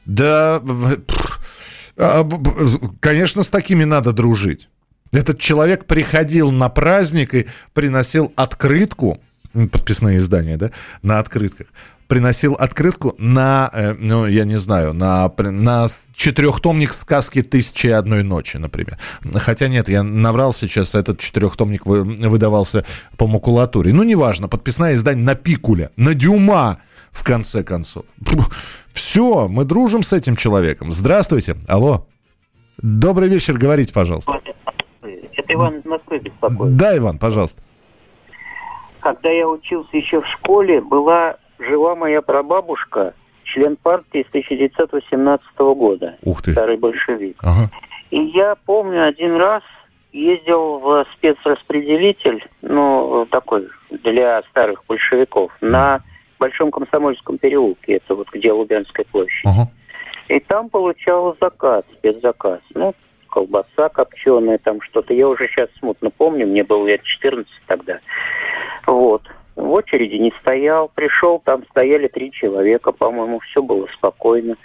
Да, 0.05 0.61
а, 1.97 2.27
конечно, 2.99 3.43
с 3.43 3.49
такими 3.49 3.83
надо 3.83 4.11
дружить. 4.13 4.67
Этот 5.11 5.39
человек 5.39 5.85
приходил 5.85 6.51
на 6.51 6.69
праздник 6.69 7.35
и 7.35 7.47
приносил 7.73 8.33
открытку, 8.35 9.21
подписные 9.53 10.17
издания, 10.17 10.57
да, 10.57 10.71
на 11.01 11.19
открытках, 11.19 11.67
приносил 12.07 12.53
открытку 12.53 13.15
на, 13.17 13.69
э, 13.73 13.93
ну, 13.97 14.27
я 14.27 14.45
не 14.45 14.59
знаю, 14.59 14.93
на, 14.93 15.31
на 15.37 15.87
четырехтомник 16.15 16.93
сказки 16.93 17.41
«Тысячи 17.41 17.87
и 17.87 17.91
одной 17.91 18.23
ночи», 18.23 18.57
например. 18.57 18.97
Хотя 19.35 19.67
нет, 19.67 19.89
я 19.89 20.03
наврал 20.03 20.53
сейчас, 20.53 20.95
этот 20.95 21.19
четырехтомник 21.19 21.85
выдавался 21.85 22.85
по 23.17 23.27
макулатуре. 23.27 23.93
Ну, 23.93 24.03
неважно, 24.03 24.47
подписное 24.47 24.95
издание 24.95 25.23
на 25.23 25.35
Пикуля, 25.35 25.91
на 25.95 26.13
Дюма, 26.13 26.79
в 27.11 27.23
конце 27.23 27.63
концов. 27.63 28.05
Все, 28.91 29.47
мы 29.47 29.65
дружим 29.65 30.03
с 30.03 30.13
этим 30.13 30.35
человеком. 30.35 30.91
Здравствуйте. 30.91 31.55
Алло. 31.67 32.05
Добрый 32.77 33.29
вечер, 33.29 33.57
говорите, 33.57 33.93
пожалуйста. 33.93 34.31
Это 35.01 35.53
Иван 35.53 35.79
из 35.79 35.85
Москвы 35.85 36.19
беспокоит. 36.19 36.75
Да, 36.75 36.97
Иван, 36.97 37.17
пожалуйста. 37.17 37.61
Когда 39.03 39.29
я 39.29 39.47
учился 39.47 39.97
еще 39.97 40.21
в 40.21 40.27
школе, 40.27 40.79
была 40.79 41.35
жива 41.59 41.93
моя 41.93 42.21
прабабушка, 42.21 43.13
член 43.43 43.75
партии 43.75 44.23
с 44.25 44.29
1918 44.29 45.45
года. 45.57 46.15
Ух 46.23 46.41
ты. 46.41 46.53
Старый 46.53 46.77
большевик. 46.77 47.37
Ага. 47.41 47.69
И 48.11 48.19
я 48.19 48.55
помню, 48.65 49.05
один 49.05 49.35
раз 49.35 49.61
ездил 50.13 50.79
в 50.79 51.05
спецраспределитель, 51.13 52.47
ну, 52.61 53.27
такой, 53.29 53.67
для 53.89 54.41
старых 54.43 54.83
большевиков, 54.87 55.51
на 55.59 56.01
Большом 56.39 56.71
Комсомольском 56.71 57.37
переулке, 57.37 57.95
это 57.95 58.15
вот 58.15 58.29
где 58.31 58.51
Лубянская 58.53 59.05
площадь. 59.11 59.45
Ага. 59.45 59.69
И 60.29 60.39
там 60.39 60.69
получал 60.69 61.35
заказ, 61.41 61.83
спецзаказ. 61.97 62.61
Ну, 62.73 62.93
колбаса 63.33 63.89
копченая, 63.89 64.59
там 64.59 64.79
что-то. 64.81 65.11
Я 65.15 65.27
уже 65.27 65.47
сейчас 65.47 65.67
смутно 65.79 66.11
помню, 66.11 66.45
мне 66.45 66.63
было 66.63 66.85
лет 66.85 67.01
14 67.01 67.51
тогда. 67.65 67.99
Вот. 68.85 69.23
В 69.55 69.71
очереди 69.71 70.15
не 70.15 70.31
стоял, 70.41 70.91
пришел, 70.93 71.39
там 71.39 71.63
стояли 71.71 72.07
три 72.07 72.31
человека, 72.31 72.91
по-моему, 72.91 73.39
все 73.39 73.63
было 73.63 73.87
спокойно. 73.91 74.55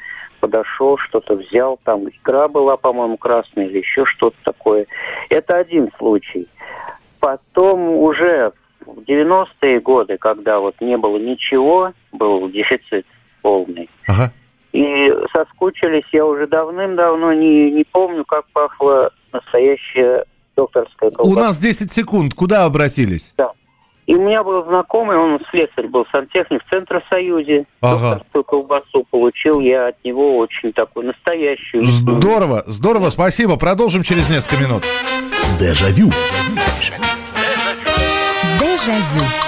Подошел, 0.41 0.99
что-то 0.99 1.35
взял, 1.35 1.81
там 1.83 2.09
икра 2.09 2.47
была, 2.49 2.77
по-моему, 2.77 3.17
красная 3.17 3.67
или 3.67 3.79
еще 3.79 4.05
что-то 4.05 4.37
такое. 4.45 4.87
Это 5.31 5.57
один 5.57 5.91
случай. 5.99 6.47
Потом 7.21 7.89
уже 7.89 8.53
в 8.85 9.01
90-е 9.01 9.81
годы, 9.81 10.19
когда 10.19 10.61
вот 10.61 10.77
не 10.81 10.97
было 10.99 11.17
ничего, 11.17 11.93
был 12.13 12.49
дефицит 12.51 13.07
полный. 13.41 13.89
Ага. 14.07 14.31
И 14.73 15.11
соскучились, 15.33 16.05
я 16.13 16.27
уже 16.27 16.47
давным-давно 16.47 17.33
не, 17.33 17.71
не 17.71 17.85
помню, 17.85 18.25
как 18.25 18.47
пахла 18.53 19.11
настоящая 19.33 20.25
докторская 20.57 21.11
колбаса. 21.11 21.31
У 21.31 21.43
нас 21.43 21.59
10 21.59 21.91
секунд. 21.93 22.35
Куда 22.35 22.65
обратились? 22.65 23.33
Да. 23.37 23.53
И 24.07 24.15
у 24.15 24.23
меня 24.23 24.43
был 24.43 24.65
знакомый, 24.65 25.19
он 25.19 25.39
слесарь 25.51 25.87
был 25.87 26.07
сантехник 26.11 26.65
в 26.65 26.71
Центросоюзе. 26.71 27.67
Ага. 27.83 28.15
Докторскую 28.15 28.45
колбасу 28.45 29.07
получил 29.11 29.61
я 29.61 29.89
от 29.89 30.03
него 30.03 30.39
очень 30.39 30.73
такую 30.73 31.09
настоящую. 31.09 31.85
Здорово, 31.85 32.65
здорово, 32.67 33.11
спасибо. 33.11 33.57
Продолжим 33.59 34.03
через 34.03 34.31
несколько 34.31 34.63
минут. 34.63 34.85
Дежавю. 35.61 36.11
Дежавю. 38.59 39.48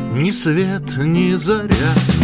ни 0.11 0.31
свет, 0.31 0.97
ни 0.97 1.33
заря. 1.33 1.69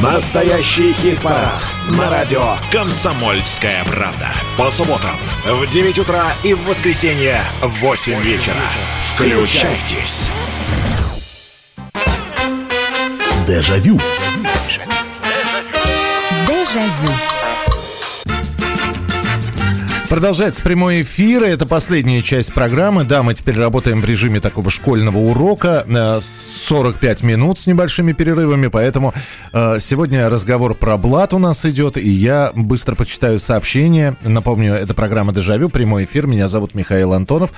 Настоящий 0.02 0.94
хит-парад 0.94 1.66
на 1.90 2.10
радио 2.10 2.56
«Комсомольская 2.72 3.84
правда». 3.86 4.28
По 4.58 4.70
субботам 4.70 5.16
в 5.46 5.68
9 5.68 6.00
утра 6.00 6.34
и 6.44 6.54
в 6.54 6.66
воскресенье 6.66 7.42
в 7.62 7.80
8 7.80 8.22
вечера. 8.22 8.56
Включайтесь. 9.00 10.30
Дежавю. 13.48 14.00
Дежавю. 16.48 17.14
Продолжается 20.10 20.64
прямой 20.64 21.02
эфир. 21.02 21.44
Это 21.44 21.66
последняя 21.68 22.22
часть 22.22 22.54
программы. 22.54 23.04
Да, 23.04 23.24
мы 23.24 23.34
теперь 23.34 23.58
работаем 23.58 24.02
в 24.02 24.06
режиме 24.06 24.40
такого 24.40 24.70
школьного 24.70 25.18
урока. 25.18 25.86
45 26.68 27.24
минут 27.24 27.60
с 27.60 27.66
небольшими 27.66 28.12
перерывами, 28.12 28.68
поэтому 28.68 29.14
э, 29.54 29.80
сегодня 29.80 30.30
разговор 30.30 30.74
про 30.74 30.98
блат 30.98 31.34
у 31.34 31.40
нас 31.40 31.64
идет, 31.66 31.96
и 31.96 32.10
я 32.10 32.52
быстро 32.54 32.96
почитаю 32.96 33.40
сообщения. 33.40 34.18
Напомню, 34.22 34.74
это 34.74 34.94
программа 34.94 35.34
«Дежавю», 35.34 35.70
прямой 35.70 36.04
эфир. 36.04 36.28
Меня 36.28 36.50
зовут 36.50 36.76
Михаил 36.76 37.14
Антонов. 37.14 37.52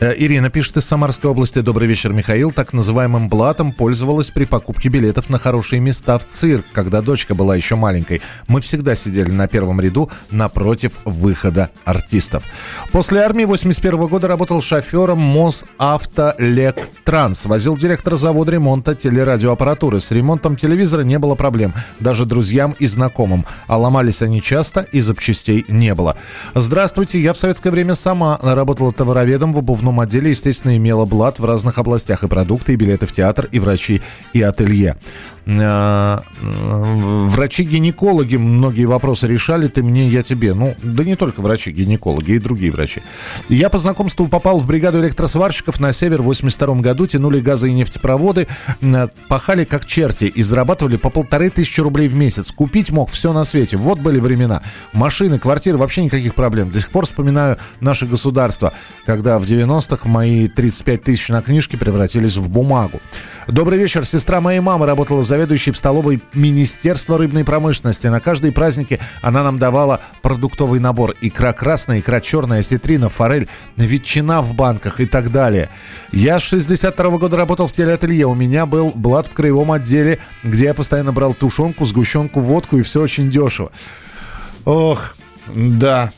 Э, 0.00 0.14
Ирина 0.16 0.48
пишет 0.48 0.78
из 0.78 0.86
Самарской 0.86 1.30
области. 1.30 1.58
Добрый 1.58 1.86
вечер, 1.86 2.14
Михаил. 2.14 2.52
Так 2.52 2.72
называемым 2.72 3.28
блатом 3.28 3.70
пользовалась 3.70 4.30
при 4.30 4.46
покупке 4.46 4.88
билетов 4.88 5.28
на 5.28 5.38
хорошие 5.38 5.78
места 5.78 6.18
в 6.18 6.26
цирк, 6.26 6.64
когда 6.72 7.02
дочка 7.02 7.34
была 7.34 7.54
еще 7.54 7.76
маленькой. 7.76 8.22
Мы 8.48 8.62
всегда 8.62 8.94
сидели 8.94 9.30
на 9.30 9.46
первом 9.46 9.78
ряду 9.78 10.10
напротив 10.30 10.92
выхода 11.04 11.68
артистов. 11.84 12.44
После 12.92 13.20
армии 13.20 13.44
81 13.44 14.06
года 14.06 14.26
работал 14.26 14.62
шофером 14.62 15.18
Мосавтолектрансс. 15.18 17.44
Возил 17.44 17.76
директора 17.76 18.16
завода 18.16 18.52
ремонта 18.52 18.94
телерадиоаппаратуры. 18.94 20.00
С 20.00 20.10
ремонтом 20.12 20.56
телевизора 20.56 21.02
не 21.02 21.18
было 21.18 21.34
проблем. 21.34 21.74
Даже 21.98 22.24
друзьям 22.24 22.74
и 22.78 22.86
знакомым. 22.86 23.44
А 23.66 23.76
ломались 23.76 24.22
они 24.22 24.40
часто 24.40 24.80
и 24.80 25.00
запчастей 25.00 25.66
не 25.68 25.94
было. 25.94 26.16
Здравствуйте, 26.54 27.20
я 27.20 27.34
в 27.34 27.38
советское 27.38 27.70
время 27.70 27.94
сама 27.94 28.38
работала 28.40 28.94
товароведом 28.94 29.52
в 29.52 29.58
обувном 29.58 29.89
основном 29.90 30.00
отделе, 30.00 30.30
естественно, 30.30 30.76
имела 30.76 31.04
блат 31.04 31.38
в 31.38 31.44
разных 31.44 31.78
областях 31.78 32.22
и 32.22 32.28
продукты, 32.28 32.72
и 32.72 32.76
билеты 32.76 33.06
в 33.06 33.12
театр, 33.12 33.48
и 33.50 33.58
врачи, 33.58 34.00
и 34.32 34.42
ателье. 34.42 34.96
Э, 35.46 36.18
врачи-гинекологи 36.40 38.36
многие 38.36 38.84
вопросы 38.84 39.26
решали, 39.26 39.68
ты 39.68 39.82
мне, 39.82 40.08
я 40.08 40.22
тебе. 40.22 40.54
Ну, 40.54 40.76
да 40.82 41.04
не 41.04 41.16
только 41.16 41.40
врачи-гинекологи, 41.40 42.32
и 42.32 42.38
другие 42.38 42.72
врачи. 42.72 43.02
Я 43.48 43.68
по 43.68 43.78
знакомству 43.78 44.28
попал 44.28 44.58
в 44.58 44.66
бригаду 44.66 45.00
электросварщиков 45.00 45.80
на 45.80 45.92
север 45.92 46.22
в 46.22 46.26
82 46.26 46.76
году, 46.76 47.06
тянули 47.06 47.40
газы 47.40 47.70
и 47.70 47.72
нефтепроводы, 47.72 48.48
пахали 49.28 49.64
как 49.64 49.86
черти 49.86 50.24
и 50.24 50.42
зарабатывали 50.42 50.96
по 50.96 51.10
полторы 51.10 51.50
тысячи 51.50 51.80
рублей 51.80 52.08
в 52.08 52.14
месяц. 52.14 52.50
Купить 52.52 52.90
мог 52.90 53.10
все 53.10 53.32
на 53.32 53.44
свете. 53.44 53.76
Вот 53.76 53.98
были 53.98 54.18
времена. 54.18 54.62
Машины, 54.92 55.38
квартиры, 55.38 55.78
вообще 55.78 56.04
никаких 56.04 56.34
проблем. 56.34 56.70
До 56.70 56.80
сих 56.80 56.90
пор 56.90 57.06
вспоминаю 57.06 57.58
наше 57.80 58.06
государство, 58.06 58.72
когда 59.06 59.38
в 59.38 59.44
90-х 59.44 60.08
мои 60.08 60.48
35 60.48 61.02
тысяч 61.02 61.28
на 61.28 61.42
книжке 61.42 61.76
превратились 61.76 62.36
в 62.36 62.48
бумагу. 62.48 63.00
Добрый 63.48 63.78
вечер. 63.78 64.04
Сестра 64.04 64.40
моей 64.40 64.60
мамы 64.60 64.86
работала 64.86 65.22
заведующей 65.22 65.72
в 65.72 65.76
столовой 65.76 66.20
Министерства 66.34 67.16
рыбной 67.16 67.44
промышленности. 67.44 68.06
На 68.06 68.20
каждые 68.20 68.52
праздники 68.52 69.00
она 69.22 69.42
нам 69.42 69.58
давала 69.58 70.00
продуктовый 70.22 70.78
набор. 70.78 71.14
Икра 71.20 71.52
красная, 71.52 72.00
икра 72.00 72.20
черная, 72.20 72.60
осетрина, 72.60 73.08
форель, 73.08 73.48
ветчина 73.76 74.42
в 74.42 74.54
банках 74.54 75.00
и 75.00 75.06
так 75.06 75.32
далее. 75.32 75.70
Я 76.12 76.38
с 76.38 76.42
62 76.42 77.18
года 77.18 77.36
работал 77.36 77.66
в 77.66 77.72
телеателье. 77.72 78.26
У 78.26 78.34
меня 78.34 78.66
был 78.66 78.92
блат 78.94 79.26
в 79.26 79.32
краевом 79.32 79.72
отделе, 79.72 80.18
где 80.44 80.66
я 80.66 80.74
постоянно 80.74 81.12
брал 81.12 81.32
тушенку, 81.34 81.86
сгущенку, 81.86 82.40
водку 82.40 82.78
и 82.78 82.82
все 82.82 83.00
очень 83.00 83.30
дешево. 83.30 83.72
Ох, 84.64 85.14
да, 85.46 86.12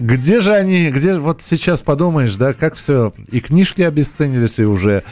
где 0.00 0.40
же 0.40 0.52
они, 0.52 0.90
где 0.90 1.18
вот 1.18 1.42
сейчас 1.42 1.82
подумаешь, 1.82 2.34
да, 2.36 2.54
как 2.54 2.74
все, 2.74 3.12
и 3.30 3.40
книжки 3.40 3.82
обесценились, 3.82 4.58
и 4.58 4.64
уже 4.64 5.02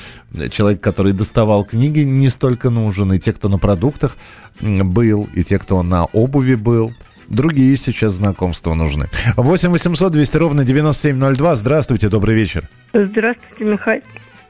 человек, 0.50 0.80
который 0.80 1.12
доставал 1.12 1.64
книги, 1.64 2.00
не 2.00 2.30
столько 2.30 2.70
нужен, 2.70 3.12
и 3.12 3.18
те, 3.18 3.32
кто 3.32 3.48
на 3.48 3.58
продуктах 3.58 4.16
был, 4.60 5.28
и 5.34 5.44
те, 5.44 5.58
кто 5.58 5.82
на 5.82 6.06
обуви 6.06 6.54
был. 6.54 6.92
Другие 7.28 7.76
сейчас 7.76 8.14
знакомства 8.14 8.72
нужны. 8.72 9.08
8 9.36 9.68
800 9.68 10.12
200 10.12 10.36
ровно 10.38 10.64
9702. 10.64 11.54
Здравствуйте, 11.56 12.08
добрый 12.08 12.34
вечер. 12.34 12.64
Здравствуйте, 12.94 13.64
Михаил. 13.64 14.02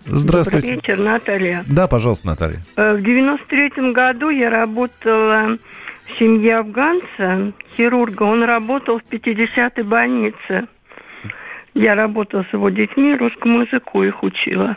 Здравствуйте. 0.06 0.68
Добрый 0.68 0.76
вечер, 0.76 0.98
Наталья. 0.98 1.64
Да, 1.66 1.88
пожалуйста, 1.88 2.28
Наталья. 2.28 2.60
Э, 2.76 2.94
в 2.94 3.02
93 3.02 3.92
году 3.92 4.30
я 4.30 4.48
работала 4.48 5.58
в 6.08 6.18
семье 6.18 6.58
афганца, 6.58 7.52
хирурга. 7.76 8.22
Он 8.24 8.42
работал 8.42 8.98
в 8.98 9.12
50-й 9.12 9.82
больнице. 9.82 10.66
Я 11.74 11.94
работала 11.94 12.44
с 12.50 12.52
его 12.52 12.70
детьми, 12.70 13.14
русскому 13.14 13.60
языку 13.60 14.02
их 14.02 14.22
учила. 14.22 14.76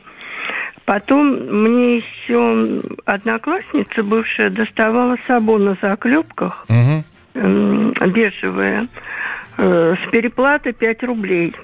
Потом 0.85 1.29
мне 1.29 1.97
еще 1.97 2.81
одноклассница 3.05 4.03
бывшая 4.03 4.49
доставала 4.49 5.15
сабон 5.27 5.65
на 5.65 5.77
заклепках, 5.81 6.65
угу. 6.67 7.03
бежевые, 7.33 8.87
э, 9.57 9.95
с 9.95 10.11
переплаты 10.11 10.73
5 10.73 11.03
рублей. 11.03 11.55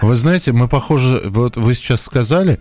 Вы 0.00 0.14
знаете, 0.16 0.52
мы 0.52 0.66
похоже, 0.66 1.22
вот 1.26 1.56
вы 1.56 1.74
сейчас 1.74 2.02
сказали, 2.02 2.58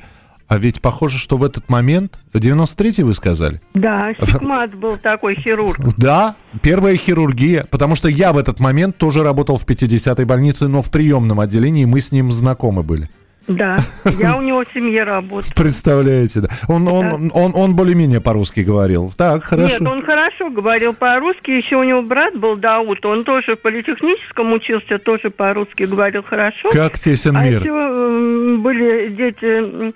а 0.47 0.58
ведь 0.58 0.82
похоже, 0.82 1.17
что 1.17 1.38
в 1.38 1.43
этот 1.43 1.69
момент... 1.69 2.19
93-й 2.34 3.04
вы 3.04 3.13
сказали? 3.13 3.62
Да, 3.73 4.13
Сигмат 4.19 4.75
был 4.75 4.97
такой 4.97 5.36
хирург. 5.36 5.80
Да, 5.97 6.36
первая 6.62 6.95
хирургия. 6.95 7.65
Потому 7.69 7.95
что 7.95 8.10
я 8.10 8.34
в 8.34 8.38
этот 8.38 8.60
момент 8.60 8.97
тоже 8.97 9.23
работал 9.23 9.58
в 9.58 9.65
50-й 9.65 10.25
больнице, 10.25 10.67
но 10.67 10.82
в 10.82 10.89
приемном 10.89 11.39
отделении 11.39 11.86
мы 11.86 12.01
с 12.01 12.12
ним 12.12 12.32
знакомы 12.32 12.84
были. 12.84 13.10
Да, 13.47 13.80
я 14.19 14.38
у 14.38 14.41
него 14.41 14.63
в 14.63 14.73
семье 14.73 15.04
работаю. 15.04 15.51
Представляете, 15.56 16.41
да. 16.41 16.49
Он, 16.67 16.86
да. 16.86 16.91
он, 16.91 17.32
он, 17.34 17.51
он 17.56 17.75
более-менее 17.75 18.21
по-русски 18.21 18.62
говорил. 18.62 19.12
Так, 19.17 19.43
хорошо. 19.43 19.80
Нет, 19.80 19.82
он 19.82 20.04
хорошо 20.04 20.49
говорил 20.49 20.93
по-русски. 20.93 21.51
Еще 21.51 21.75
у 21.75 21.84
него 21.84 22.01
брат 22.04 22.36
был 22.36 22.56
Дауд, 22.56 23.04
он 23.06 23.23
тоже 23.23 23.56
в 23.56 23.62
политехническом 23.62 24.54
учился, 24.54 24.99
тоже 24.99 25.32
по-русски 25.32 25.84
говорил 25.84 26.23
хорошо. 26.23 26.69
Как 26.71 26.99
тесен 26.99 27.34
мир. 27.34 27.62
А 27.62 27.65
еще 27.65 28.58
были 28.62 29.10
дети 29.10 29.93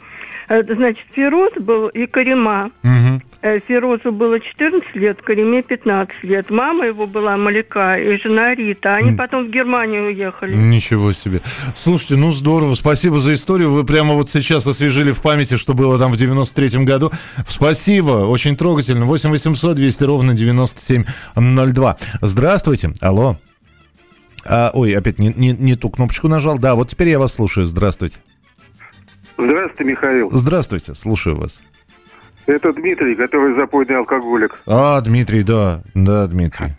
Значит, 0.47 1.05
Фероз 1.13 1.53
был 1.60 1.88
и 1.88 2.05
Карима. 2.05 2.71
Угу. 2.84 3.21
Ферозу 3.67 4.12
было 4.12 4.39
14 4.39 4.95
лет, 4.95 5.21
Кариме 5.21 5.62
15 5.62 6.23
лет. 6.23 6.49
Мама 6.49 6.88
его 6.88 7.05
была 7.05 7.38
Малика 7.38 7.97
и 7.97 8.17
жена 8.17 8.55
Рита. 8.55 8.95
Они 8.95 9.12
потом 9.12 9.45
в 9.45 9.49
Германию 9.49 10.05
уехали. 10.05 10.55
Ничего 10.55 11.12
себе. 11.13 11.41
Слушайте, 11.75 12.15
ну 12.15 12.31
здорово. 12.31 12.73
Спасибо 12.73 13.19
за 13.19 13.34
историю. 13.34 13.71
Вы 13.71 13.84
прямо 13.84 14.13
вот 14.13 14.29
сейчас 14.29 14.65
освежили 14.65 15.12
в 15.12 15.21
памяти, 15.21 15.58
что 15.58 15.73
было 15.73 15.99
там 15.99 16.12
в 16.12 16.15
93-м 16.15 16.86
году. 16.86 17.12
Спасибо. 17.47 18.25
Очень 18.27 18.55
трогательно. 18.55 19.05
8 19.05 19.29
800 19.29 19.75
200 19.75 20.03
ровно 20.03 20.34
9702. 20.34 21.97
Здравствуйте. 22.21 22.93
Алло. 23.01 23.38
А, 24.47 24.71
ой, 24.73 24.95
опять 24.95 25.17
не, 25.19 25.34
не, 25.36 25.51
не 25.51 25.75
ту 25.75 25.89
кнопочку 25.89 26.27
нажал. 26.27 26.60
Да, 26.60 26.75
вот 26.75 26.89
теперь 26.89 27.10
я 27.10 27.19
вас 27.19 27.34
слушаю. 27.34 27.65
Здравствуйте. 27.65 28.19
Здравствуйте, 29.37 29.83
Михаил. 29.83 30.31
Здравствуйте, 30.31 30.93
слушаю 30.95 31.37
вас. 31.37 31.61
Это 32.45 32.71
Дмитрий, 32.73 33.15
который 33.15 33.55
запойный 33.55 33.97
алкоголик. 33.97 34.61
А, 34.65 35.01
Дмитрий, 35.01 35.43
да, 35.43 35.81
да, 35.93 36.27
Дмитрий. 36.27 36.73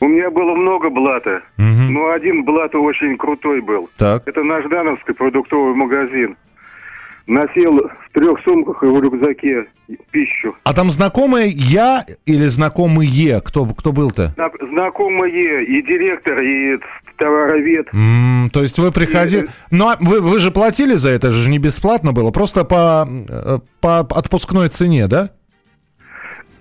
У 0.00 0.08
меня 0.08 0.30
было 0.30 0.54
много 0.54 0.88
блата, 0.88 1.42
но 1.58 2.10
один 2.10 2.44
блат 2.44 2.74
очень 2.74 3.18
крутой 3.18 3.60
был. 3.60 3.90
Так. 3.98 4.22
Это 4.26 4.42
наш 4.42 4.64
Дановский 4.68 5.14
продуктовый 5.14 5.74
магазин 5.74 6.36
носил 7.26 7.78
в 7.78 8.12
трех 8.12 8.40
сумках 8.42 8.82
и 8.82 8.86
в 8.86 9.00
рюкзаке 9.00 9.66
пищу. 10.10 10.56
А 10.64 10.72
там 10.72 10.90
знакомые 10.90 11.50
я 11.50 12.04
или 12.26 12.46
знакомые? 12.46 13.40
Кто, 13.44 13.66
кто 13.66 13.92
был-то? 13.92 14.34
Знакомые 14.72 15.64
и 15.64 15.82
директор, 15.82 16.40
и 16.40 16.78
товаровед. 17.20 17.86
Mm, 17.92 18.50
то 18.50 18.62
есть 18.62 18.78
вы 18.78 18.90
приходили... 18.90 19.44
И... 19.44 19.48
Ну, 19.70 19.88
а 19.88 19.96
вы, 20.00 20.20
вы 20.20 20.40
же 20.40 20.50
платили 20.50 20.94
за 20.94 21.10
это, 21.10 21.28
это 21.28 21.36
же 21.36 21.50
не 21.50 21.58
бесплатно 21.58 22.12
было, 22.12 22.30
просто 22.30 22.64
по, 22.64 23.06
э, 23.08 23.58
по 23.80 24.00
отпускной 24.00 24.68
цене, 24.68 25.06
да? 25.06 25.30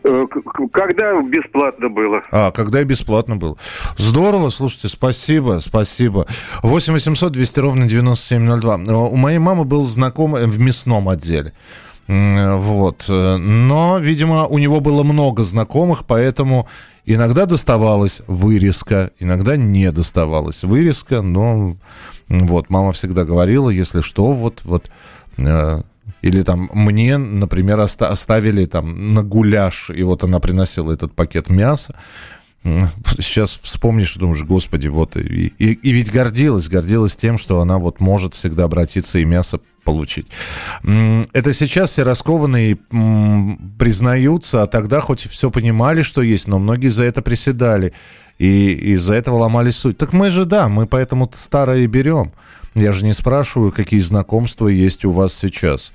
Э, 0.04 0.26
когда 0.72 1.22
бесплатно 1.22 1.90
было. 1.90 2.22
А, 2.32 2.52
когда 2.52 2.82
и 2.82 2.84
бесплатно 2.84 3.38
было. 3.38 3.58
Здорово, 3.98 4.50
слушайте, 4.50 4.90
спасибо, 4.90 5.60
спасибо. 5.62 6.28
8 6.62 6.94
800 6.94 7.32
200 7.32 7.60
ровно 7.60 7.88
9702. 7.88 8.80
Э, 8.86 8.94
у 8.94 9.16
моей 9.16 9.40
мамы 9.40 9.64
был 9.64 9.82
знакомый 9.82 10.46
в 10.46 10.60
мясном 10.60 11.10
отделе. 11.10 11.54
Вот. 12.10 13.06
Но, 13.08 14.00
видимо, 14.00 14.48
у 14.48 14.58
него 14.58 14.80
было 14.80 15.04
много 15.04 15.44
знакомых, 15.44 16.06
поэтому 16.08 16.68
иногда 17.06 17.46
доставалась 17.46 18.24
вырезка, 18.26 19.12
иногда 19.20 19.58
не 19.58 19.92
доставалась 19.92 20.64
вырезка, 20.64 21.22
но 21.22 21.78
вот, 22.28 22.72
мама 22.72 22.94
всегда 22.94 23.26
говорила, 23.26 23.70
если 23.70 24.02
что, 24.02 24.34
вот, 24.34 24.62
вот, 24.64 24.90
э, 25.38 25.84
или 26.24 26.42
там 26.42 26.72
мне, 26.74 27.18
например, 27.18 27.80
оста- 27.80 28.10
оставили 28.10 28.66
там 28.66 29.14
на 29.14 29.22
гуляш, 29.22 29.92
и 29.92 30.02
вот 30.02 30.24
она 30.24 30.40
приносила 30.40 30.92
этот 30.92 31.14
пакет 31.14 31.50
мяса. 31.50 31.94
Сейчас 32.64 33.60
вспомнишь, 33.62 34.16
думаешь, 34.16 34.44
господи, 34.44 34.88
вот, 34.88 35.16
и, 35.16 35.54
и, 35.60 35.74
и 35.74 35.92
ведь 35.92 36.12
гордилась, 36.12 36.68
гордилась 36.68 37.16
тем, 37.16 37.38
что 37.38 37.62
она 37.62 37.78
вот 37.78 38.00
может 38.00 38.34
всегда 38.34 38.64
обратиться 38.64 39.20
и 39.20 39.26
мясо 39.26 39.60
получить. 39.90 40.28
Это 41.34 41.54
сейчас 41.54 41.92
все 41.92 42.04
раскованные 42.04 42.78
признаются, 43.80 44.62
а 44.62 44.68
тогда 44.68 45.00
хоть 45.00 45.28
все 45.28 45.50
понимали, 45.50 46.04
что 46.04 46.22
есть, 46.22 46.48
но 46.48 46.60
многие 46.60 46.90
за 46.90 47.06
это 47.06 47.24
приседали 47.24 47.94
и 48.38 48.94
из-за 48.94 49.16
этого 49.16 49.38
ломали 49.38 49.72
суть. 49.72 49.98
Так 49.98 50.14
мы 50.14 50.30
же, 50.30 50.46
да, 50.46 50.70
мы 50.70 50.86
поэтому 50.86 51.28
старое 51.36 51.88
берем. 51.88 52.32
Я 52.76 52.94
же 52.94 53.04
не 53.04 53.14
спрашиваю, 53.14 53.72
какие 53.72 54.00
знакомства 54.00 54.68
есть 54.68 55.06
у 55.06 55.12
вас 55.12 55.34
сейчас. 55.34 55.92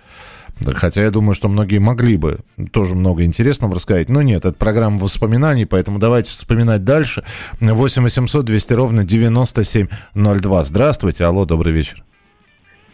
Хотя 0.74 1.02
я 1.02 1.11
думаю, 1.11 1.35
что 1.35 1.48
многие 1.48 1.78
могли 1.78 2.16
бы 2.16 2.38
тоже 2.72 2.94
много 2.96 3.22
интересного 3.24 3.74
рассказать. 3.74 4.09
Но 4.09 4.22
нет, 4.22 4.44
это 4.44 4.57
программа 4.57 4.98
воспоминаний, 4.98 5.66
поэтому 5.66 5.98
давайте 5.98 6.30
вспоминать 6.30 6.85
дальше. 6.85 7.22
8 7.61 8.02
800 8.02 8.44
200 8.44 8.72
ровно 8.72 9.04
9702. 9.04 10.64
Здравствуйте, 10.64 11.24
алло, 11.24 11.44
добрый 11.44 11.72
вечер. 11.72 12.04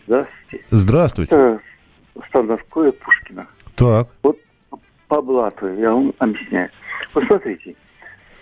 Здравствуйте. 0.06 0.39
Здравствуйте. 0.70 1.34
Это 1.34 1.60
Стандарское 2.28 2.92
Пушкина. 2.92 3.46
Так. 3.76 4.08
Вот 4.22 4.38
по 5.08 5.22
блату 5.22 5.72
я 5.74 5.92
вам 5.92 6.14
объясняю. 6.18 6.70
Вот 7.14 7.24
смотрите, 7.24 7.74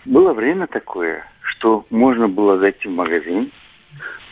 было 0.04 0.32
время 0.32 0.66
такое, 0.66 1.24
что 1.42 1.86
можно 1.90 2.28
было 2.28 2.58
зайти 2.58 2.88
в 2.88 2.92
магазин, 2.92 3.50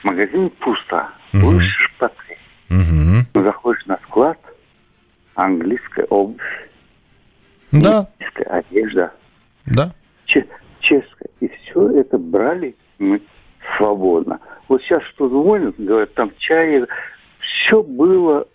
в 0.02 0.04
магазине 0.04 0.50
пусто, 0.50 1.08
угу. 1.32 1.42
будешь 1.42 1.76
шпацы. 1.94 2.38
Угу. 2.70 3.42
Заходишь 3.42 3.86
на 3.86 3.98
склад, 4.04 4.38
английская 5.34 6.04
обувь, 6.06 6.68
да. 7.72 8.08
английская 8.18 8.44
одежда, 8.44 9.12
да. 9.66 9.92
чешская. 10.24 11.30
И 11.40 11.48
все 11.48 11.88
это 12.00 12.18
брали 12.18 12.74
мы 12.98 13.20
свободно. 13.76 14.40
Вот 14.68 14.82
сейчас 14.82 15.02
что 15.04 15.28
звонят, 15.28 15.74
говорят, 15.78 16.14
там 16.14 16.32
чай, 16.38 16.84
все 17.46 17.82
было 17.82 18.46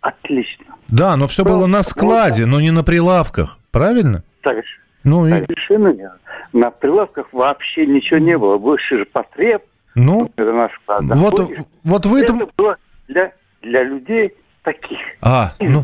отлично. 0.00 0.66
Да, 0.88 1.16
но 1.16 1.26
все 1.26 1.44
было 1.44 1.66
на 1.66 1.82
складе, 1.82 2.46
но 2.46 2.60
не 2.60 2.70
на 2.70 2.82
прилавках, 2.82 3.58
правильно? 3.70 4.24
Так, 4.42 4.56
ну, 5.04 5.28
совершенно 5.28 5.88
и... 5.88 5.96
верно. 5.96 6.18
На 6.52 6.70
прилавках 6.70 7.32
вообще 7.32 7.86
ничего 7.86 8.18
не 8.18 8.36
было. 8.36 8.58
Больше 8.58 8.98
же 8.98 9.04
потреб. 9.04 9.62
Ну, 9.94 10.30
на 10.36 10.68
склад. 10.68 11.04
Вот, 11.04 11.50
вот 11.84 12.06
в 12.06 12.14
этом... 12.14 12.42
Это 12.42 12.52
было 12.56 12.76
для, 13.08 13.32
для 13.62 13.82
людей 13.84 14.34
таких. 14.62 14.98
А, 15.20 15.52
ну, 15.58 15.82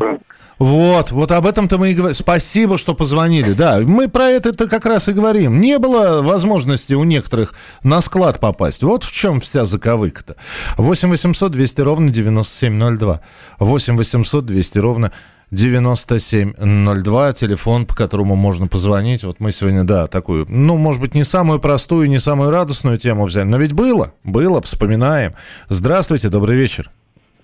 вот, 0.59 1.11
вот 1.11 1.31
об 1.31 1.45
этом-то 1.45 1.77
мы 1.77 1.91
и 1.91 1.93
говорим. 1.93 2.15
Спасибо, 2.15 2.77
что 2.77 2.95
позвонили. 2.95 3.53
Да, 3.53 3.79
мы 3.79 4.07
про 4.07 4.29
это 4.29 4.49
-то 4.49 4.67
как 4.67 4.85
раз 4.85 5.07
и 5.07 5.13
говорим. 5.13 5.61
Не 5.61 5.77
было 5.77 6.21
возможности 6.21 6.93
у 6.93 7.03
некоторых 7.03 7.53
на 7.83 8.01
склад 8.01 8.39
попасть. 8.39 8.83
Вот 8.83 9.03
в 9.03 9.11
чем 9.11 9.39
вся 9.39 9.65
заковыка-то. 9.65 10.35
8 10.77 11.09
800 11.09 11.51
200 11.51 11.81
ровно 11.81 12.09
9702. 12.09 13.21
8 13.59 13.97
800 13.97 14.45
200 14.45 14.77
ровно 14.79 15.11
9702, 15.51 17.33
телефон, 17.33 17.85
по 17.85 17.95
которому 17.95 18.35
можно 18.35 18.67
позвонить. 18.67 19.23
Вот 19.23 19.39
мы 19.39 19.51
сегодня, 19.51 19.83
да, 19.83 20.07
такую, 20.07 20.45
ну, 20.49 20.77
может 20.77 21.01
быть, 21.01 21.15
не 21.15 21.23
самую 21.23 21.59
простую, 21.59 22.09
не 22.09 22.19
самую 22.19 22.49
радостную 22.49 22.97
тему 22.97 23.25
взяли, 23.25 23.45
но 23.45 23.57
ведь 23.57 23.73
было, 23.73 24.13
было, 24.23 24.61
вспоминаем. 24.61 25.35
Здравствуйте, 25.69 26.29
добрый 26.29 26.57
вечер. 26.57 26.91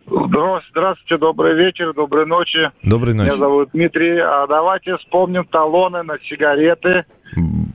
Здравствуйте, 0.05 1.17
добрый 1.17 1.55
вечер, 1.55 1.93
доброй 1.93 2.25
ночи. 2.25 2.71
Доброй 2.83 3.13
ночи. 3.13 3.27
Меня 3.27 3.37
зовут 3.37 3.69
Дмитрий. 3.73 4.19
А 4.19 4.45
давайте 4.47 4.97
вспомним 4.97 5.45
талоны 5.45 6.03
на 6.03 6.17
сигареты. 6.19 7.05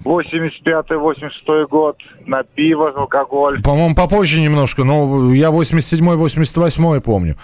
85-86 0.04 1.66
год, 1.68 1.96
на 2.26 2.42
пиво, 2.42 2.90
алкоголь. 2.90 3.62
По-моему, 3.62 3.94
попозже 3.94 4.40
немножко, 4.40 4.84
но 4.84 5.32
я 5.32 5.48
87-88 5.48 7.00
помню. 7.00 7.36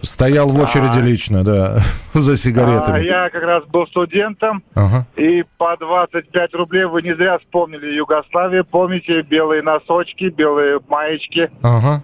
Стоял 0.00 0.48
в 0.48 0.58
очереди 0.58 0.98
а, 0.98 1.02
лично, 1.02 1.44
да, 1.44 1.80
за 2.14 2.36
сигаретами. 2.36 3.00
А, 3.00 3.02
я 3.02 3.28
как 3.28 3.42
раз 3.42 3.64
был 3.64 3.86
студентом, 3.88 4.62
ага. 4.74 5.06
и 5.16 5.44
по 5.58 5.76
25 5.76 6.54
рублей 6.54 6.86
вы 6.86 7.02
не 7.02 7.14
зря 7.14 7.38
вспомнили 7.38 7.94
Югославию. 7.94 8.64
Помните 8.64 9.20
белые 9.20 9.62
носочки, 9.62 10.30
белые 10.30 10.80
маечки? 10.88 11.50
Ага. 11.60 12.02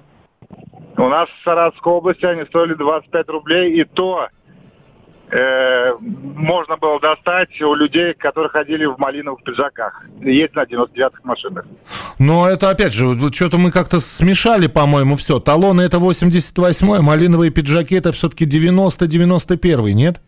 У 0.97 1.09
нас 1.09 1.29
в 1.29 1.45
Саратовской 1.45 1.93
области 1.93 2.25
они 2.25 2.45
стоили 2.45 2.75
25 2.75 3.29
рублей, 3.29 3.81
и 3.81 3.85
то 3.85 4.29
э, 5.31 5.93
можно 6.01 6.77
было 6.77 7.01
достать 7.01 7.61
у 7.63 7.75
людей, 7.75 8.15
которые 8.15 8.51
ходили 8.51 8.85
в 8.85 8.99
малиновых 8.99 9.43
пиджаках. 9.43 10.05
Есть 10.21 10.55
на 10.55 10.65
99-х 10.65 11.21
машинах. 11.25 11.65
Но 12.19 12.49
это, 12.49 12.71
опять 12.71 12.93
же, 12.93 13.17
что-то 13.33 13.59
мы 13.59 13.71
как-то 13.71 14.01
смешали, 14.01 14.67
по-моему, 14.67 15.17
все. 15.17 15.41
Талоны 15.41 15.81
это 15.83 15.97
88-й, 15.97 17.01
малиновые 17.01 17.51
пиджаки 17.51 17.95
это 17.95 18.13
все-таки 18.13 18.45
90-91, 18.45 19.93
нет? 19.93 20.21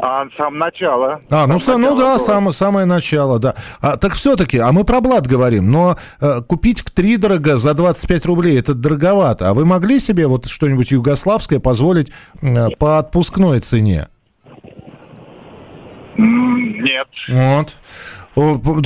А 0.00 0.26
сам 0.36 0.58
начало. 0.58 1.20
А, 1.28 1.48
ну, 1.48 1.58
сам, 1.58 1.82
ну 1.82 1.96
да, 1.96 2.20
сам, 2.20 2.52
самое 2.52 2.86
начало, 2.86 3.40
да. 3.40 3.56
А, 3.80 3.96
так 3.96 4.12
все-таки, 4.12 4.58
а 4.58 4.70
мы 4.70 4.84
про 4.84 5.00
блат 5.00 5.26
говорим, 5.26 5.72
но 5.72 5.96
э, 6.20 6.40
купить 6.46 6.80
в 6.80 6.90
три 6.92 7.16
дорого 7.16 7.58
за 7.58 7.74
25 7.74 8.26
рублей, 8.26 8.60
это 8.60 8.74
дороговато. 8.74 9.50
А 9.50 9.54
вы 9.54 9.64
могли 9.64 9.98
себе 9.98 10.28
вот 10.28 10.46
что-нибудь 10.46 10.92
югославское 10.92 11.58
позволить 11.58 12.12
э, 12.42 12.68
по 12.78 12.98
отпускной 12.98 13.58
цене? 13.58 14.06
Нет. 16.16 17.08
Вот 17.28 17.74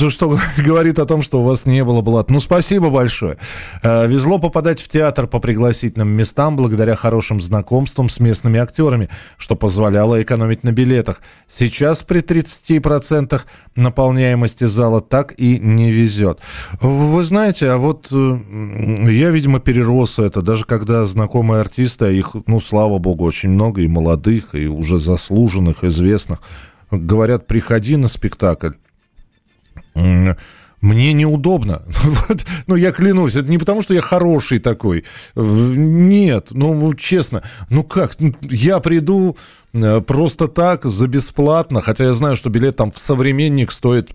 что 0.09 0.37
говорит 0.65 0.99
о 0.99 1.05
том, 1.05 1.21
что 1.21 1.41
у 1.41 1.43
вас 1.43 1.65
не 1.65 1.83
было 1.83 2.01
блат. 2.01 2.29
Ну, 2.29 2.39
спасибо 2.39 2.89
большое. 2.89 3.37
Э, 3.81 4.07
везло 4.07 4.39
попадать 4.39 4.81
в 4.81 4.87
театр 4.87 5.27
по 5.27 5.39
пригласительным 5.39 6.09
местам 6.09 6.55
благодаря 6.55 6.95
хорошим 6.95 7.41
знакомствам 7.41 8.09
с 8.09 8.19
местными 8.19 8.59
актерами, 8.59 9.09
что 9.37 9.55
позволяло 9.55 10.21
экономить 10.21 10.63
на 10.63 10.71
билетах. 10.71 11.21
Сейчас 11.47 12.03
при 12.03 12.21
30% 12.21 13.41
наполняемости 13.75 14.65
зала 14.65 15.01
так 15.01 15.33
и 15.37 15.59
не 15.59 15.91
везет. 15.91 16.39
Вы 16.81 17.23
знаете, 17.23 17.69
а 17.69 17.77
вот 17.77 18.07
э, 18.11 18.37
я, 19.11 19.29
видимо, 19.29 19.59
перерос 19.59 20.19
это, 20.19 20.41
даже 20.41 20.65
когда 20.65 21.05
знакомые 21.05 21.61
артисты, 21.61 22.05
а 22.05 22.09
их, 22.09 22.35
ну, 22.47 22.59
слава 22.59 22.97
богу, 22.97 23.25
очень 23.25 23.49
много, 23.49 23.81
и 23.81 23.87
молодых, 23.87 24.55
и 24.55 24.67
уже 24.67 24.99
заслуженных, 24.99 25.83
известных, 25.83 26.39
говорят, 26.91 27.47
приходи 27.47 27.95
на 27.97 28.07
спектакль 28.07 28.71
мне 29.95 31.13
неудобно. 31.13 31.81
Вот, 32.03 32.45
ну, 32.67 32.75
я 32.75 32.91
клянусь, 32.91 33.35
это 33.35 33.49
не 33.49 33.57
потому, 33.57 33.81
что 33.81 33.93
я 33.93 34.01
хороший 34.01 34.59
такой. 34.59 35.05
Нет, 35.35 36.49
ну, 36.51 36.93
честно, 36.93 37.41
ну 37.69 37.83
как, 37.83 38.19
ну, 38.19 38.35
я 38.41 38.79
приду 38.79 39.37
э, 39.73 40.01
просто 40.01 40.47
так, 40.47 40.85
за 40.85 41.07
бесплатно, 41.07 41.81
хотя 41.81 42.03
я 42.03 42.13
знаю, 42.13 42.35
что 42.35 42.49
билет 42.49 42.75
там 42.75 42.91
в 42.91 42.97
«Современник» 42.97 43.71
стоит 43.71 44.11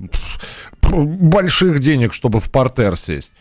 больших 0.83 1.81
денег, 1.81 2.13
чтобы 2.13 2.41
в 2.41 2.51
портер 2.51 2.97
сесть. 2.97 3.33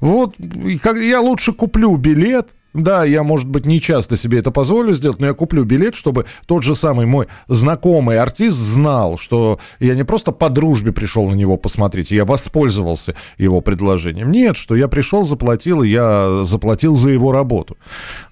Вот, 0.00 0.36
я 0.38 1.20
лучше 1.20 1.52
куплю 1.52 1.96
билет, 1.96 2.54
да, 2.82 3.04
я, 3.04 3.22
может 3.22 3.48
быть, 3.48 3.66
не 3.66 3.80
часто 3.80 4.16
себе 4.16 4.38
это 4.38 4.50
позволю 4.50 4.94
сделать, 4.94 5.20
но 5.20 5.26
я 5.26 5.34
куплю 5.34 5.64
билет, 5.64 5.94
чтобы 5.94 6.26
тот 6.46 6.62
же 6.62 6.74
самый 6.74 7.06
мой 7.06 7.26
знакомый 7.48 8.18
артист 8.18 8.56
знал, 8.56 9.18
что 9.18 9.58
я 9.80 9.94
не 9.94 10.04
просто 10.04 10.32
по 10.32 10.48
дружбе 10.50 10.92
пришел 10.92 11.28
на 11.28 11.34
него 11.34 11.56
посмотреть, 11.56 12.10
я 12.10 12.24
воспользовался 12.24 13.14
его 13.38 13.60
предложением. 13.60 14.30
Нет, 14.30 14.56
что 14.56 14.74
я 14.74 14.88
пришел, 14.88 15.24
заплатил, 15.24 15.82
и 15.82 15.88
я 15.88 16.44
заплатил 16.44 16.96
за 16.96 17.10
его 17.10 17.32
работу. 17.32 17.76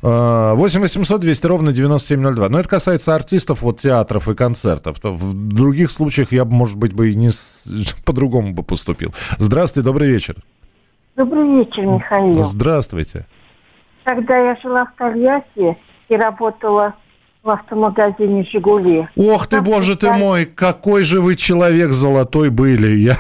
8 0.03 0.81
800 0.81 1.21
200 1.21 1.47
ровно 1.47 1.73
9702. 1.73 2.49
Но 2.49 2.61
это 2.61 2.69
касается 2.69 3.15
артистов, 3.15 3.63
вот 3.63 3.81
театров 3.81 4.29
и 4.29 4.35
концертов. 4.35 4.99
В 5.03 5.35
других 5.35 5.91
случаях 5.91 6.33
я, 6.33 6.45
может 6.45 6.77
быть, 6.77 6.93
бы 6.93 7.11
и 7.11 7.15
не 7.15 7.31
по-другому 8.05 8.53
бы 8.53 8.63
поступил. 8.63 9.15
Здравствуйте, 9.39 9.85
добрый 9.85 10.09
вечер. 10.09 10.37
Добрый 11.17 11.59
вечер, 11.59 11.87
Михаил. 11.87 12.43
Здравствуйте. 12.43 13.27
Когда 14.05 14.37
я 14.39 14.57
жила 14.63 14.85
в 14.87 14.95
Тольятти 14.99 15.77
и 16.09 16.17
работала 16.17 16.95
в 17.43 17.51
автомагазине 17.51 18.45
«Жигули». 18.45 19.07
Ох 19.17 19.47
ты, 19.49 19.61
боже 19.61 19.97
ты 19.97 20.11
мой, 20.13 20.47
какой 20.47 21.05
же 21.05 21.21
вы 21.21 21.37
человек 21.37 21.91
золотой 21.91 22.49
были. 22.49 22.97
Я... 22.97 23.17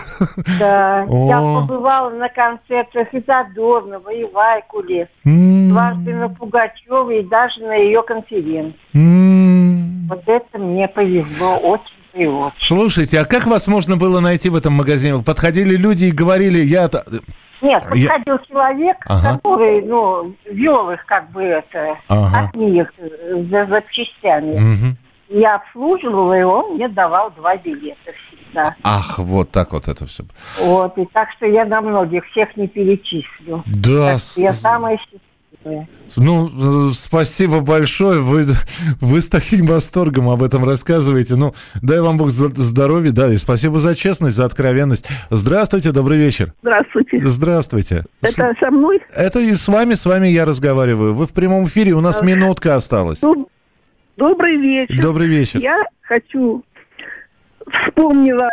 Да, 0.58 1.04
О. 1.08 1.28
я 1.28 1.40
побывала 1.40 2.10
на 2.10 2.28
концертах 2.30 3.12
и 3.12 3.22
Задорнова, 3.26 4.08
и 4.10 4.24
Вайкуле, 4.24 5.08
м-м. 5.24 5.68
дважды 5.68 6.14
на 6.14 6.30
Пугачеве 6.30 7.20
и 7.20 7.28
даже 7.28 7.60
на 7.60 7.74
ее 7.74 8.02
конференции. 8.02 8.78
М-м. 8.94 10.08
Вот 10.08 10.22
это 10.26 10.58
мне 10.58 10.88
повезло 10.88 11.56
очень 11.58 11.94
и 12.14 12.26
вот. 12.26 12.52
Слушайте, 12.60 13.20
а 13.20 13.24
как 13.24 13.46
вас 13.46 13.66
можно 13.66 13.96
было 13.96 14.20
найти 14.20 14.48
в 14.48 14.56
этом 14.56 14.72
магазине? 14.74 15.22
Подходили 15.22 15.76
люди 15.76 16.06
и 16.06 16.12
говорили, 16.12 16.62
я 16.62 16.88
нет, 17.64 17.82
подходил 17.82 18.34
я... 18.34 18.38
человек, 18.48 18.96
ага. 19.06 19.34
который, 19.34 19.82
ну, 19.82 20.34
вел 20.44 20.90
их 20.90 21.04
как 21.06 21.30
бы 21.30 21.42
это, 21.42 21.96
ага. 22.08 22.46
от 22.48 22.54
них 22.54 22.92
за 23.50 23.66
запчастями. 23.66 24.54
Угу. 24.54 24.96
Я 25.40 25.56
обслуживала 25.56 26.34
его, 26.34 26.52
он 26.60 26.74
мне 26.74 26.88
давал 26.88 27.30
два 27.32 27.56
билета 27.56 28.12
всегда. 28.28 28.76
Ах, 28.82 29.18
вот 29.18 29.50
так 29.50 29.72
вот 29.72 29.88
это 29.88 30.06
все. 30.06 30.24
Вот, 30.60 30.96
и 30.98 31.06
так 31.06 31.30
что 31.32 31.46
я 31.46 31.64
на 31.64 31.80
многих 31.80 32.24
всех 32.26 32.56
не 32.56 32.68
перечислю. 32.68 33.64
Да. 33.66 34.16
я 34.36 34.52
самая 34.52 34.98
счастливая 34.98 35.33
ну, 36.16 36.90
спасибо 36.92 37.60
большое. 37.60 38.20
Вы, 38.20 38.44
вы 39.00 39.20
с 39.20 39.28
таким 39.28 39.66
восторгом 39.66 40.28
об 40.28 40.42
этом 40.42 40.64
рассказываете. 40.64 41.36
Ну, 41.36 41.54
дай 41.82 42.00
вам 42.00 42.18
Бог 42.18 42.30
здоровья, 42.30 43.12
да, 43.12 43.32
и 43.32 43.36
спасибо 43.36 43.78
за 43.78 43.94
честность, 43.94 44.36
за 44.36 44.44
откровенность. 44.44 45.06
Здравствуйте, 45.30 45.92
добрый 45.92 46.18
вечер. 46.18 46.52
Здравствуйте. 46.62 47.20
Здравствуйте. 47.22 48.04
Это 48.22 48.54
со 48.60 48.70
мной? 48.70 49.00
Это 49.14 49.40
и 49.40 49.54
с 49.54 49.66
вами, 49.68 49.94
с 49.94 50.06
вами 50.06 50.28
я 50.28 50.44
разговариваю. 50.44 51.14
Вы 51.14 51.26
в 51.26 51.32
прямом 51.32 51.66
эфире, 51.66 51.92
у 51.92 52.00
нас 52.00 52.22
минутка 52.22 52.74
осталась. 52.74 53.20
Добрый 54.16 54.56
вечер. 54.56 55.02
Добрый 55.02 55.28
вечер. 55.28 55.60
Я 55.60 55.82
хочу 56.02 56.62
вспомнила 57.68 58.48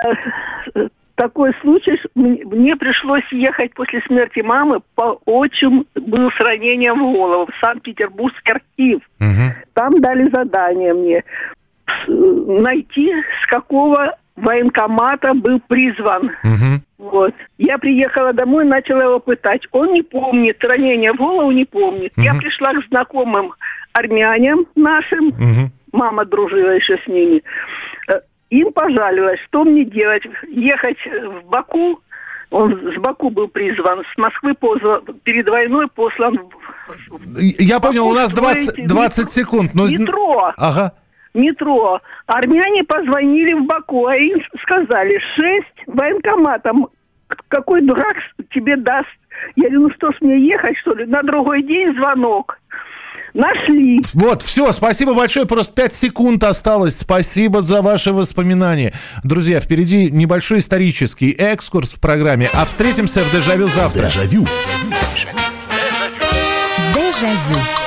такой 1.22 1.54
случай, 1.62 2.00
мне 2.16 2.76
пришлось 2.76 3.32
ехать 3.32 3.76
после 3.76 4.02
смерти 4.08 4.40
мамы, 4.40 4.80
по 4.96 5.22
отчим 5.26 5.86
был 5.94 6.32
с 6.32 6.40
ранением 6.40 6.96
в 6.96 7.14
голову 7.14 7.46
в 7.46 7.60
Санкт-Петербургский 7.60 8.52
архив. 8.52 9.02
Угу. 9.20 9.56
там 9.74 10.02
дали 10.02 10.30
задание 10.32 10.96
мне 10.96 11.24
найти, 12.08 13.14
с 13.44 13.48
какого 13.48 14.18
военкомата 14.36 15.36
был 15.36 15.60
призван. 15.60 16.32
Угу. 16.44 17.10
Вот. 17.12 17.36
Я 17.60 17.78
приехала 17.78 18.34
домой, 18.34 18.66
начала 18.66 19.04
его 19.04 19.20
пытать. 19.20 19.68
Он 19.72 19.94
не 19.94 20.02
помнит, 20.02 20.64
ранения 20.64 21.14
в 21.14 21.18
голову 21.18 21.52
не 21.52 21.66
помнит. 21.66 22.14
Угу. 22.18 22.26
Я 22.26 22.34
пришла 22.34 22.74
к 22.74 22.84
знакомым 22.88 23.54
армянам 23.94 24.66
нашим. 24.76 25.28
Угу. 25.28 25.72
Мама 25.92 26.26
дружила 26.26 26.72
еще 26.72 26.98
с 26.98 27.08
ними. 27.08 27.44
Им 28.52 28.72
пожалилась, 28.72 29.40
что 29.48 29.64
мне 29.64 29.84
делать? 29.86 30.24
Ехать 30.50 30.98
в 31.08 31.50
Баку 31.50 32.00
он 32.52 32.94
с 32.94 33.00
Баку 33.00 33.30
был 33.30 33.48
призван, 33.48 34.04
с 34.14 34.18
Москвы 34.18 34.54
позван, 34.54 35.02
перед 35.24 35.48
войной 35.48 35.88
послан. 35.88 36.38
Я 37.38 37.80
понял, 37.80 38.08
у 38.08 38.14
нас 38.14 38.34
20, 38.34 38.88
20 38.88 39.32
секунд. 39.32 39.74
Но... 39.74 39.88
Метро. 39.88 40.52
Ага. 40.58 40.94
Метро. 41.34 42.02
Армяне 42.26 42.84
позвонили 42.84 43.54
в 43.54 43.66
Баку, 43.66 44.06
а 44.06 44.18
им 44.18 44.42
сказали, 44.62 45.18
шесть 45.36 45.88
военкоматом. 45.88 46.90
Какой 47.48 47.82
дурак 47.82 48.18
тебе 48.54 48.76
даст? 48.76 49.08
Я 49.56 49.70
говорю, 49.70 49.88
ну 49.88 49.90
что 49.92 50.12
ж 50.12 50.16
мне 50.20 50.46
ехать, 50.46 50.78
что 50.80 50.94
ли? 50.94 51.06
На 51.06 51.24
другой 51.24 51.64
день 51.64 51.96
звонок. 51.96 52.60
Нашли. 53.34 54.02
Вот, 54.14 54.42
все, 54.42 54.72
спасибо 54.72 55.14
большое. 55.14 55.46
Просто 55.46 55.74
5 55.74 55.94
секунд 55.94 56.44
осталось. 56.44 56.98
Спасибо 57.00 57.62
за 57.62 57.82
ваши 57.82 58.12
воспоминания. 58.12 58.94
Друзья, 59.24 59.60
впереди 59.60 60.12
небольшой 60.12 60.60
исторический 60.60 61.32
экскурс 61.32 61.92
в 61.92 62.00
программе. 62.00 62.50
А 62.54 62.66
встретимся 62.66 63.24
в 63.24 63.32
Дежавю 63.32 63.70
завтра. 63.70 64.04
Дежавю. 64.04 64.46
Дежавю. 66.94 67.81